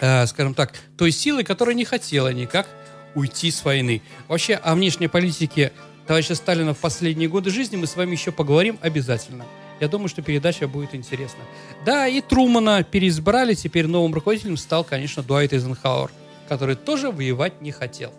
э, 0.00 0.26
скажем 0.26 0.54
так, 0.54 0.72
той 0.96 1.10
силой, 1.10 1.44
которая 1.44 1.74
не 1.74 1.84
хотела 1.84 2.32
никак 2.32 2.66
уйти 3.14 3.50
с 3.50 3.64
войны. 3.64 4.02
Вообще 4.28 4.54
о 4.54 4.74
внешней 4.74 5.08
политике 5.08 5.72
товарища 6.06 6.34
Сталина 6.34 6.74
в 6.74 6.78
последние 6.78 7.28
годы 7.28 7.50
жизни 7.50 7.76
мы 7.76 7.86
с 7.86 7.96
вами 7.96 8.12
еще 8.12 8.30
поговорим 8.30 8.78
обязательно. 8.82 9.44
Я 9.80 9.88
думаю, 9.88 10.08
что 10.08 10.22
передача 10.22 10.68
будет 10.68 10.94
интересна. 10.94 11.40
Да, 11.84 12.06
и 12.06 12.20
Трумана 12.20 12.82
переизбрали, 12.82 13.54
теперь 13.54 13.86
новым 13.86 14.14
руководителем 14.14 14.56
стал, 14.56 14.84
конечно, 14.84 15.22
Дуайт 15.22 15.52
Эйзенхауэр, 15.52 16.10
который 16.48 16.76
тоже 16.76 17.10
воевать 17.10 17.60
не 17.60 17.72
хотел. 17.72 18.12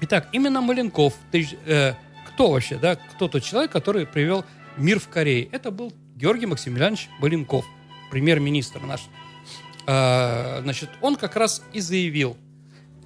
Итак, 0.00 0.28
именно 0.32 0.60
Маленков, 0.60 1.14
ты, 1.30 1.46
э, 1.66 1.94
кто 2.28 2.52
вообще, 2.52 2.76
да, 2.76 2.96
кто 2.96 3.28
тот 3.28 3.42
человек, 3.42 3.72
который 3.72 4.06
привел 4.06 4.44
мир 4.76 5.00
в 5.00 5.08
Корее? 5.08 5.48
Это 5.52 5.70
был 5.70 5.92
Георгий 6.14 6.46
Максимилианович 6.46 7.08
Маленков, 7.18 7.66
премьер-министр 8.10 8.80
наш. 8.80 9.08
Э, 9.88 10.60
значит, 10.62 10.90
он 11.00 11.16
как 11.16 11.34
раз 11.34 11.62
и 11.72 11.80
заявил, 11.80 12.36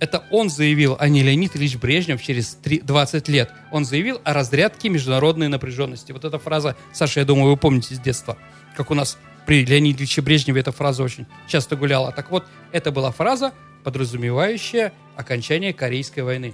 это 0.00 0.24
он 0.32 0.50
заявил, 0.50 0.96
а 0.98 1.08
не 1.08 1.22
Леонид 1.22 1.54
Ильич 1.54 1.76
Брежнев 1.76 2.20
через 2.20 2.56
3, 2.56 2.80
20 2.80 3.28
лет. 3.28 3.52
Он 3.70 3.84
заявил 3.84 4.20
о 4.24 4.32
разрядке 4.34 4.88
международной 4.88 5.46
напряженности. 5.46 6.10
Вот 6.10 6.24
эта 6.24 6.40
фраза, 6.40 6.74
Саша, 6.92 7.20
я 7.20 7.26
думаю, 7.26 7.52
вы 7.52 7.56
помните 7.56 7.94
с 7.94 8.00
детства, 8.00 8.36
как 8.76 8.90
у 8.90 8.94
нас 8.94 9.16
при 9.46 9.64
Леониде 9.64 9.98
Ильиче 9.98 10.22
Брежневе 10.22 10.60
эта 10.60 10.72
фраза 10.72 11.04
очень 11.04 11.26
часто 11.46 11.76
гуляла. 11.76 12.10
Так 12.10 12.32
вот, 12.32 12.46
это 12.72 12.90
была 12.90 13.12
фраза, 13.12 13.52
подразумевающая 13.84 14.92
окончание 15.14 15.72
Корейской 15.72 16.20
войны. 16.20 16.52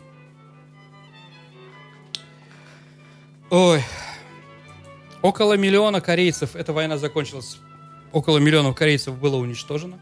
Ой. 3.49 3.83
Около 5.23 5.55
миллиона 5.55 6.03
корейцев, 6.03 6.55
эта 6.55 6.75
война 6.75 6.99
закончилась, 6.99 7.57
около 8.13 8.37
миллиона 8.37 8.75
корейцев 8.75 9.19
было 9.19 9.37
уничтожено 9.37 9.99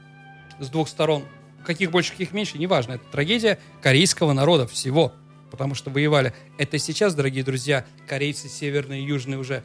с 0.61 0.69
двух 0.69 0.89
сторон. 0.89 1.25
Каких 1.65 1.91
больше, 1.91 2.13
каких 2.13 2.33
меньше, 2.33 2.59
неважно. 2.59 2.93
Это 2.93 3.05
трагедия 3.11 3.59
корейского 3.83 4.33
народа 4.33 4.67
всего, 4.67 5.13
потому 5.51 5.75
что 5.75 5.91
воевали. 5.91 6.33
Это 6.59 6.79
сейчас, 6.79 7.15
дорогие 7.15 7.43
друзья, 7.45 7.85
корейцы 8.07 8.49
северные 8.49 9.03
и 9.03 9.07
южные 9.07 9.39
уже, 9.39 9.63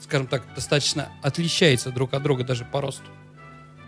скажем 0.00 0.26
так, 0.28 0.44
достаточно 0.54 1.08
отличаются 1.22 1.90
друг 1.90 2.14
от 2.14 2.22
друга 2.22 2.44
даже 2.44 2.64
по 2.64 2.80
росту. 2.80 3.10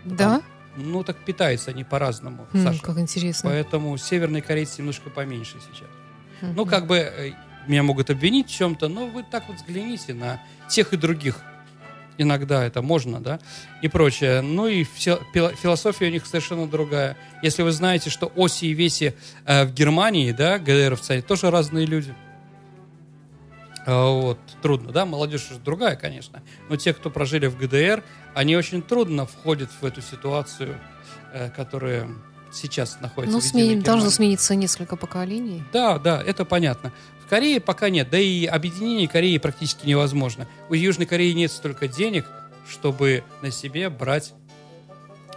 Да? 0.03 0.17
Там, 0.41 0.43
ну, 0.75 1.03
так 1.03 1.17
питаются 1.17 1.71
они 1.71 1.83
по-разному, 1.83 2.47
М, 2.53 2.63
Саша. 2.63 2.81
как 2.81 2.97
интересно. 2.97 3.49
Поэтому 3.49 3.95
северные 3.97 4.41
корейцы 4.41 4.81
немножко 4.81 5.09
поменьше 5.09 5.57
сейчас. 5.71 5.87
Ну, 6.41 6.65
как 6.65 6.87
бы 6.87 6.97
э, 6.97 7.31
меня 7.67 7.83
могут 7.83 8.09
обвинить 8.09 8.49
в 8.49 8.53
чем-то, 8.53 8.89
но 8.89 9.07
вы 9.07 9.23
так 9.23 9.47
вот 9.47 9.55
взгляните 9.57 10.13
на 10.13 10.41
тех 10.69 10.91
и 10.91 10.97
других 10.97 11.39
иногда 12.17 12.63
это 12.63 12.81
можно, 12.81 13.19
да, 13.19 13.39
и 13.81 13.87
прочее. 13.87 14.41
Ну 14.41 14.67
и 14.67 14.83
все, 14.83 15.19
философия 15.33 16.07
у 16.07 16.11
них 16.11 16.25
совершенно 16.25 16.67
другая. 16.67 17.17
Если 17.41 17.63
вы 17.63 17.71
знаете, 17.71 18.09
что 18.09 18.31
оси 18.35 18.65
и 18.65 18.73
веси 18.73 19.15
э, 19.45 19.65
в 19.65 19.73
Германии, 19.73 20.31
да, 20.31 20.59
ГДРовцы, 20.59 21.21
тоже 21.21 21.49
разные 21.51 21.85
люди. 21.85 22.13
А, 23.85 24.09
вот, 24.09 24.39
трудно, 24.61 24.91
да, 24.91 25.05
молодежь 25.05 25.47
другая, 25.63 25.95
конечно, 25.95 26.41
но 26.69 26.77
те, 26.77 26.93
кто 26.93 27.09
прожили 27.09 27.47
в 27.47 27.57
ГДР, 27.57 28.03
они 28.33 28.55
очень 28.55 28.81
трудно 28.81 29.25
входят 29.25 29.69
в 29.81 29.85
эту 29.85 30.01
ситуацию, 30.01 30.79
э, 31.33 31.49
которая 31.49 32.07
сейчас 32.53 32.99
находится 33.01 33.33
ну, 33.35 33.41
в 33.41 33.43
сменим, 33.43 33.81
должно 33.81 34.09
смениться 34.09 34.55
несколько 34.55 34.95
поколений. 34.95 35.63
Да, 35.73 35.97
да, 35.97 36.21
это 36.21 36.45
понятно. 36.45 36.93
В 37.25 37.29
Корее 37.29 37.59
пока 37.59 37.89
нет, 37.89 38.09
да 38.09 38.19
и 38.19 38.45
объединение 38.45 39.07
Кореи 39.07 39.37
практически 39.37 39.87
невозможно. 39.87 40.47
У 40.69 40.73
Южной 40.73 41.05
Кореи 41.05 41.31
нет 41.31 41.51
столько 41.51 41.87
денег, 41.87 42.25
чтобы 42.69 43.23
на 43.41 43.51
себе 43.51 43.89
брать 43.89 44.33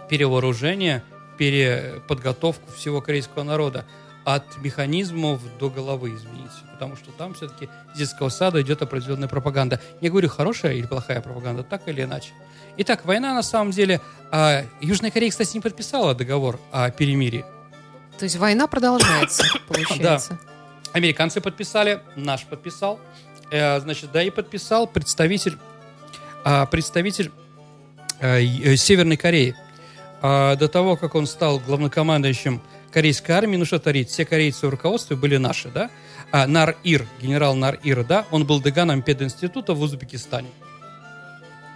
перевооружение, 0.09 1.03
переподготовку 1.37 2.71
всего 2.71 3.01
корейского 3.01 3.43
народа 3.43 3.85
от 4.23 4.57
механизмов 4.57 5.41
до 5.57 5.69
головы, 5.69 6.15
извините. 6.15 6.51
Потому 6.73 6.97
что 6.97 7.11
там 7.11 7.33
все-таки 7.33 7.69
с 7.95 7.97
детского 7.97 8.29
сада 8.29 8.61
идет 8.61 8.81
определенная 8.81 9.29
пропаганда. 9.29 9.79
Не 10.01 10.09
говорю, 10.09 10.29
хорошая 10.29 10.73
или 10.73 10.85
плохая 10.85 11.21
пропаганда, 11.21 11.63
так 11.63 11.87
или 11.87 12.03
иначе. 12.03 12.31
Итак, 12.77 13.05
война 13.05 13.33
на 13.33 13.43
самом 13.43 13.71
деле... 13.71 14.01
А, 14.31 14.65
Южная 14.81 15.09
Корея, 15.09 15.31
кстати, 15.31 15.55
не 15.55 15.61
подписала 15.61 16.13
договор 16.13 16.59
о 16.71 16.89
перемирии. 16.89 17.45
То 18.17 18.25
есть 18.25 18.35
война 18.35 18.67
продолжается, 18.67 19.43
получается. 19.67 20.37
Да. 20.43 20.91
Американцы 20.93 21.41
подписали, 21.41 22.01
наш 22.15 22.45
подписал. 22.45 22.99
Э, 23.51 23.79
значит, 23.79 24.11
да, 24.11 24.21
и 24.23 24.29
подписал 24.29 24.87
представитель, 24.87 25.57
э, 26.43 26.65
представитель 26.69 27.31
э, 28.19 28.41
э, 28.43 28.75
Северной 28.75 29.17
Кореи. 29.17 29.55
Э, 30.21 30.55
до 30.55 30.67
того, 30.67 30.97
как 30.97 31.15
он 31.15 31.27
стал 31.27 31.59
главнокомандующим 31.59 32.61
корейской 32.91 33.31
армии, 33.31 33.57
ну 33.57 33.65
что 33.65 33.79
творить, 33.79 34.09
все 34.09 34.25
корейцы 34.25 34.65
в 34.67 34.69
руководстве 34.69 35.15
были 35.15 35.37
наши, 35.37 35.69
да? 35.69 35.89
А, 36.31 36.47
Нар-Ир, 36.47 37.05
генерал 37.21 37.55
Нар-Ир, 37.55 38.03
да, 38.03 38.25
он 38.31 38.45
был 38.45 38.61
деганом 38.61 39.01
пединститута 39.01 39.73
в 39.73 39.81
Узбекистане. 39.81 40.49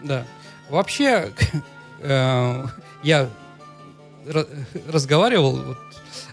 Да. 0.02 0.26
Вообще, 0.72 1.32
э, 2.00 2.66
я 3.04 3.30
разговаривал, 4.88 5.58
вот, 5.58 5.78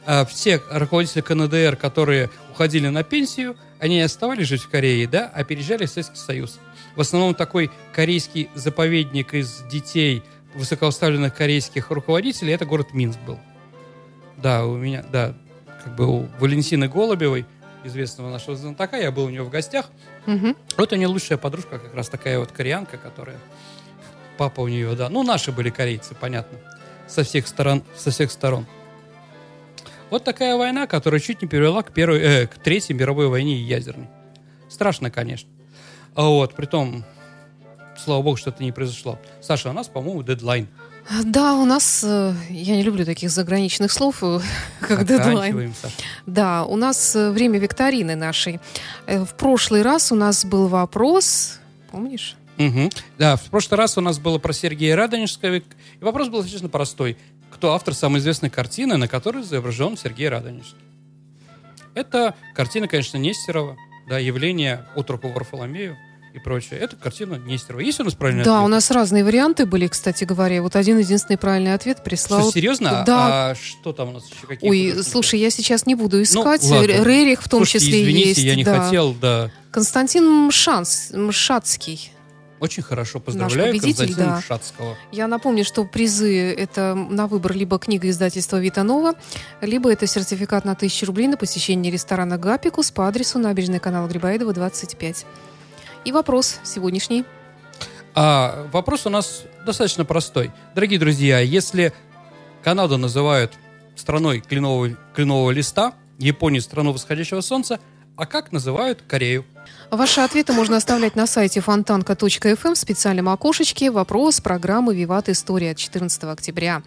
э, 0.06 0.24
все 0.26 0.62
руководители 0.70 1.22
КНДР, 1.22 1.76
которые 1.76 2.30
уходили 2.52 2.86
на 2.88 3.02
пенсию, 3.02 3.56
они 3.80 3.96
не 3.96 4.02
оставались 4.02 4.46
жить 4.46 4.62
в 4.62 4.70
Корее, 4.70 5.08
да, 5.08 5.30
а 5.34 5.42
переезжали 5.42 5.86
в 5.86 5.90
Советский 5.90 6.18
Союз. 6.18 6.60
В 6.94 7.00
основном 7.00 7.34
такой 7.34 7.70
корейский 7.92 8.48
заповедник 8.54 9.34
из 9.34 9.62
детей 9.70 10.22
высокоуставленных 10.54 11.34
корейских 11.34 11.90
руководителей, 11.90 12.52
это 12.52 12.64
город 12.64 12.94
Минск 12.94 13.18
был. 13.26 13.40
Да, 14.36 14.64
у 14.66 14.76
меня, 14.76 15.04
да, 15.10 15.34
как 15.82 15.96
бы 15.96 16.06
у 16.06 16.28
Валентины 16.38 16.88
Голубевой, 16.88 17.44
известного 17.82 18.30
нашего 18.30 18.56
знатока, 18.56 18.96
я 18.96 19.10
был 19.10 19.24
у 19.24 19.30
нее 19.30 19.42
в 19.42 19.50
гостях. 19.50 19.90
Угу. 20.26 20.54
Вот 20.76 20.92
у 20.92 20.96
нее 20.96 21.08
лучшая 21.08 21.38
подружка, 21.38 21.78
как 21.78 21.94
раз 21.94 22.08
такая 22.08 22.38
вот 22.38 22.52
кореянка, 22.52 22.98
которая... 22.98 23.38
Папа 24.38 24.60
у 24.60 24.68
нее, 24.68 24.94
да. 24.94 25.08
Ну, 25.08 25.24
наши 25.24 25.50
были 25.50 25.68
корейцы, 25.68 26.14
понятно. 26.14 26.58
Со 27.08 27.24
всех 27.24 27.48
сторон. 27.48 27.82
Со 27.96 28.10
всех 28.10 28.30
сторон. 28.30 28.66
Вот 30.10 30.24
такая 30.24 30.56
война, 30.56 30.86
которая 30.86 31.20
чуть 31.20 31.42
не 31.42 31.48
привела 31.48 31.82
к, 31.82 31.92
первой, 31.92 32.20
э, 32.20 32.46
к 32.46 32.54
Третьей 32.54 32.94
мировой 32.94 33.26
войне 33.26 33.56
ядерной. 33.56 34.08
Страшно, 34.70 35.10
конечно. 35.10 35.50
А 36.14 36.22
вот, 36.22 36.54
притом, 36.54 37.04
слава 37.96 38.22
богу, 38.22 38.36
что 38.36 38.50
это 38.50 38.62
не 38.62 38.72
произошло. 38.72 39.18
Саша, 39.42 39.70
у 39.70 39.72
нас, 39.72 39.88
по-моему, 39.88 40.22
дедлайн. 40.22 40.68
Да, 41.24 41.54
у 41.54 41.64
нас, 41.64 42.04
э, 42.04 42.34
я 42.50 42.76
не 42.76 42.82
люблю 42.82 43.04
таких 43.04 43.30
заграничных 43.30 43.90
слов, 43.90 44.22
э, 44.22 44.40
как 44.80 45.04
дедлайн. 45.04 45.74
Да, 46.26 46.64
у 46.64 46.76
нас 46.76 47.16
э, 47.16 47.30
время 47.30 47.58
викторины 47.58 48.14
нашей. 48.14 48.60
В 49.06 49.34
прошлый 49.34 49.82
раз 49.82 50.12
у 50.12 50.14
нас 50.14 50.44
был 50.44 50.68
вопрос, 50.68 51.58
помнишь? 51.90 52.37
Угу. 52.58 52.90
Да, 53.18 53.36
в 53.36 53.44
прошлый 53.44 53.78
раз 53.78 53.96
у 53.98 54.00
нас 54.00 54.18
было 54.18 54.38
про 54.38 54.52
Сергея 54.52 54.96
Радонежского, 54.96 55.56
и 55.56 55.62
вопрос 56.00 56.28
был 56.28 56.42
достаточно 56.42 56.68
простой. 56.68 57.16
Кто 57.52 57.72
автор 57.72 57.94
самой 57.94 58.20
известной 58.20 58.50
картины, 58.50 58.96
на 58.96 59.08
которой 59.08 59.42
изображен 59.42 59.96
Сергей 59.96 60.28
Радонежский? 60.28 60.76
Это 61.94 62.34
картина, 62.54 62.88
конечно, 62.88 63.16
Нестерова, 63.16 63.76
да, 64.08 64.18
явление 64.18 64.86
отроку 64.94 65.28
Варфоломею 65.28 65.96
и 66.34 66.38
прочее. 66.38 66.78
Это 66.80 66.96
картина 66.96 67.34
Нестерова. 67.34 67.80
Есть 67.80 68.00
у 68.00 68.04
нас 68.04 68.14
правильный 68.14 68.44
да, 68.44 68.50
ответ? 68.50 68.60
Да, 68.60 68.64
у 68.64 68.68
нас 68.68 68.90
разные 68.90 69.24
варианты 69.24 69.66
были, 69.66 69.86
кстати 69.86 70.24
говоря. 70.24 70.62
Вот 70.62 70.76
один 70.76 70.98
единственный 70.98 71.38
правильный 71.38 71.74
ответ 71.74 72.04
прислал. 72.04 72.42
Что, 72.42 72.52
серьезно? 72.52 73.02
Да. 73.06 73.50
А 73.50 73.54
что 73.54 73.92
там 73.92 74.10
у 74.10 74.12
нас 74.12 74.24
еще? 74.28 74.46
Какие 74.46 74.70
Ой, 74.70 75.02
слушай, 75.02 75.40
я 75.40 75.50
сейчас 75.50 75.86
не 75.86 75.94
буду 75.94 76.18
ну, 76.18 76.22
искать. 76.22 76.62
Ну, 76.68 76.82
Рерих 76.84 77.42
в 77.42 77.48
том 77.48 77.60
Слушайте, 77.60 77.86
числе 77.86 78.02
извините, 78.02 78.28
есть. 78.28 78.40
я 78.40 78.56
не 78.56 78.64
да. 78.64 78.84
хотел, 78.84 79.14
да. 79.14 79.50
Константин 79.70 80.46
Мшанс, 80.46 81.10
Мшацкий. 81.12 82.12
Очень 82.60 82.82
хорошо, 82.82 83.20
поздравляю 83.20 83.72
Наш 83.72 83.80
победитель, 83.80 84.06
Константина 84.06 84.36
да. 84.36 84.42
Шацкого. 84.42 84.96
Я 85.12 85.28
напомню, 85.28 85.64
что 85.64 85.84
призы 85.84 86.52
это 86.52 86.94
на 86.94 87.26
выбор 87.26 87.54
либо 87.54 87.78
книга 87.78 88.08
издательства 88.10 88.58
Витанова, 88.58 89.14
либо 89.60 89.92
это 89.92 90.06
сертификат 90.06 90.64
на 90.64 90.72
1000 90.72 91.06
рублей 91.06 91.28
на 91.28 91.36
посещение 91.36 91.92
ресторана 91.92 92.36
Гапикус 92.38 92.90
по 92.90 93.06
адресу 93.06 93.38
набережная 93.38 93.80
канала 93.80 94.08
Грибоедова, 94.08 94.52
25. 94.52 95.26
И 96.04 96.12
вопрос 96.12 96.58
сегодняшний. 96.64 97.24
А, 98.14 98.66
вопрос 98.72 99.06
у 99.06 99.10
нас 99.10 99.44
достаточно 99.64 100.04
простой. 100.04 100.50
Дорогие 100.74 100.98
друзья, 100.98 101.38
если 101.38 101.92
Канаду 102.64 102.98
называют 102.98 103.52
страной 103.94 104.40
кленового, 104.40 104.96
кленового 105.14 105.50
листа, 105.50 105.94
Японию 106.18 106.62
страну 106.62 106.92
восходящего 106.92 107.40
солнца, 107.40 107.78
а 108.18 108.26
как 108.26 108.50
называют 108.50 109.02
Корею? 109.06 109.44
Ваши 109.90 110.20
ответы 110.20 110.52
можно 110.52 110.76
оставлять 110.76 111.14
на 111.14 111.26
сайте 111.26 111.60
фонтанка.фм 111.60 112.74
в 112.74 112.76
специальном 112.76 113.28
окошечке 113.28 113.92
«Вопрос» 113.92 114.40
программы 114.40 114.94
«Виват. 114.94 115.28
История» 115.28 115.70
от 115.70 115.76
14 115.76 116.24
октября 116.24 116.82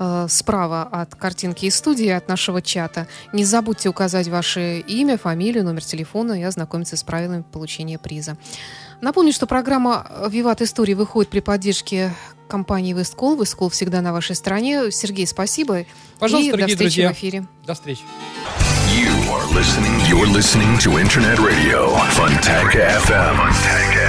э, 0.00 0.26
справа 0.28 0.82
от 0.82 1.14
картинки 1.14 1.66
из 1.66 1.76
студии, 1.76 2.08
от 2.08 2.26
нашего 2.28 2.60
чата. 2.60 3.06
Не 3.32 3.44
забудьте 3.44 3.88
указать 3.88 4.26
ваше 4.26 4.80
имя, 4.80 5.16
фамилию, 5.16 5.64
номер 5.64 5.84
телефона 5.84 6.32
и 6.32 6.42
ознакомиться 6.42 6.96
с 6.96 7.04
правилами 7.04 7.44
получения 7.52 7.98
приза. 7.98 8.36
Напомню, 9.00 9.32
что 9.32 9.46
программа 9.46 10.10
«Виват 10.28 10.60
Истории» 10.60 10.94
выходит 10.94 11.30
при 11.30 11.38
поддержке 11.38 12.12
компании 12.48 12.94
«Весткол». 12.94 13.40
«Весткол» 13.40 13.68
всегда 13.68 14.00
на 14.00 14.12
вашей 14.12 14.34
стороне. 14.34 14.90
Сергей, 14.90 15.28
спасибо. 15.28 15.84
Пожалуйста, 16.18 16.48
и 16.48 16.50
дорогие 16.50 16.76
до 16.76 16.84
встречи 16.84 16.94
друзья. 16.96 17.08
в 17.10 17.12
эфире. 17.12 17.46
До 17.64 17.74
встречи. 17.74 18.02
You 18.98 19.14
are 19.30 19.46
listening. 19.54 19.94
You're 20.08 20.26
listening 20.26 20.76
to 20.78 20.98
Internet 20.98 21.38
Radio 21.38 21.94
Fontanka 22.16 22.82
FM. 23.06 23.36
Fontanka 23.38 24.02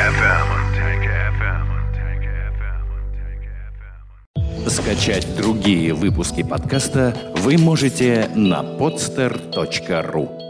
FM. 4.58 4.68
Скачать 4.68 5.28
другие 5.38 5.94
выпуски 5.94 6.42
подкаста 6.42 7.16
вы 7.38 7.60
можете 7.60 8.32
на 8.34 8.64
podster.ru. 8.64 10.49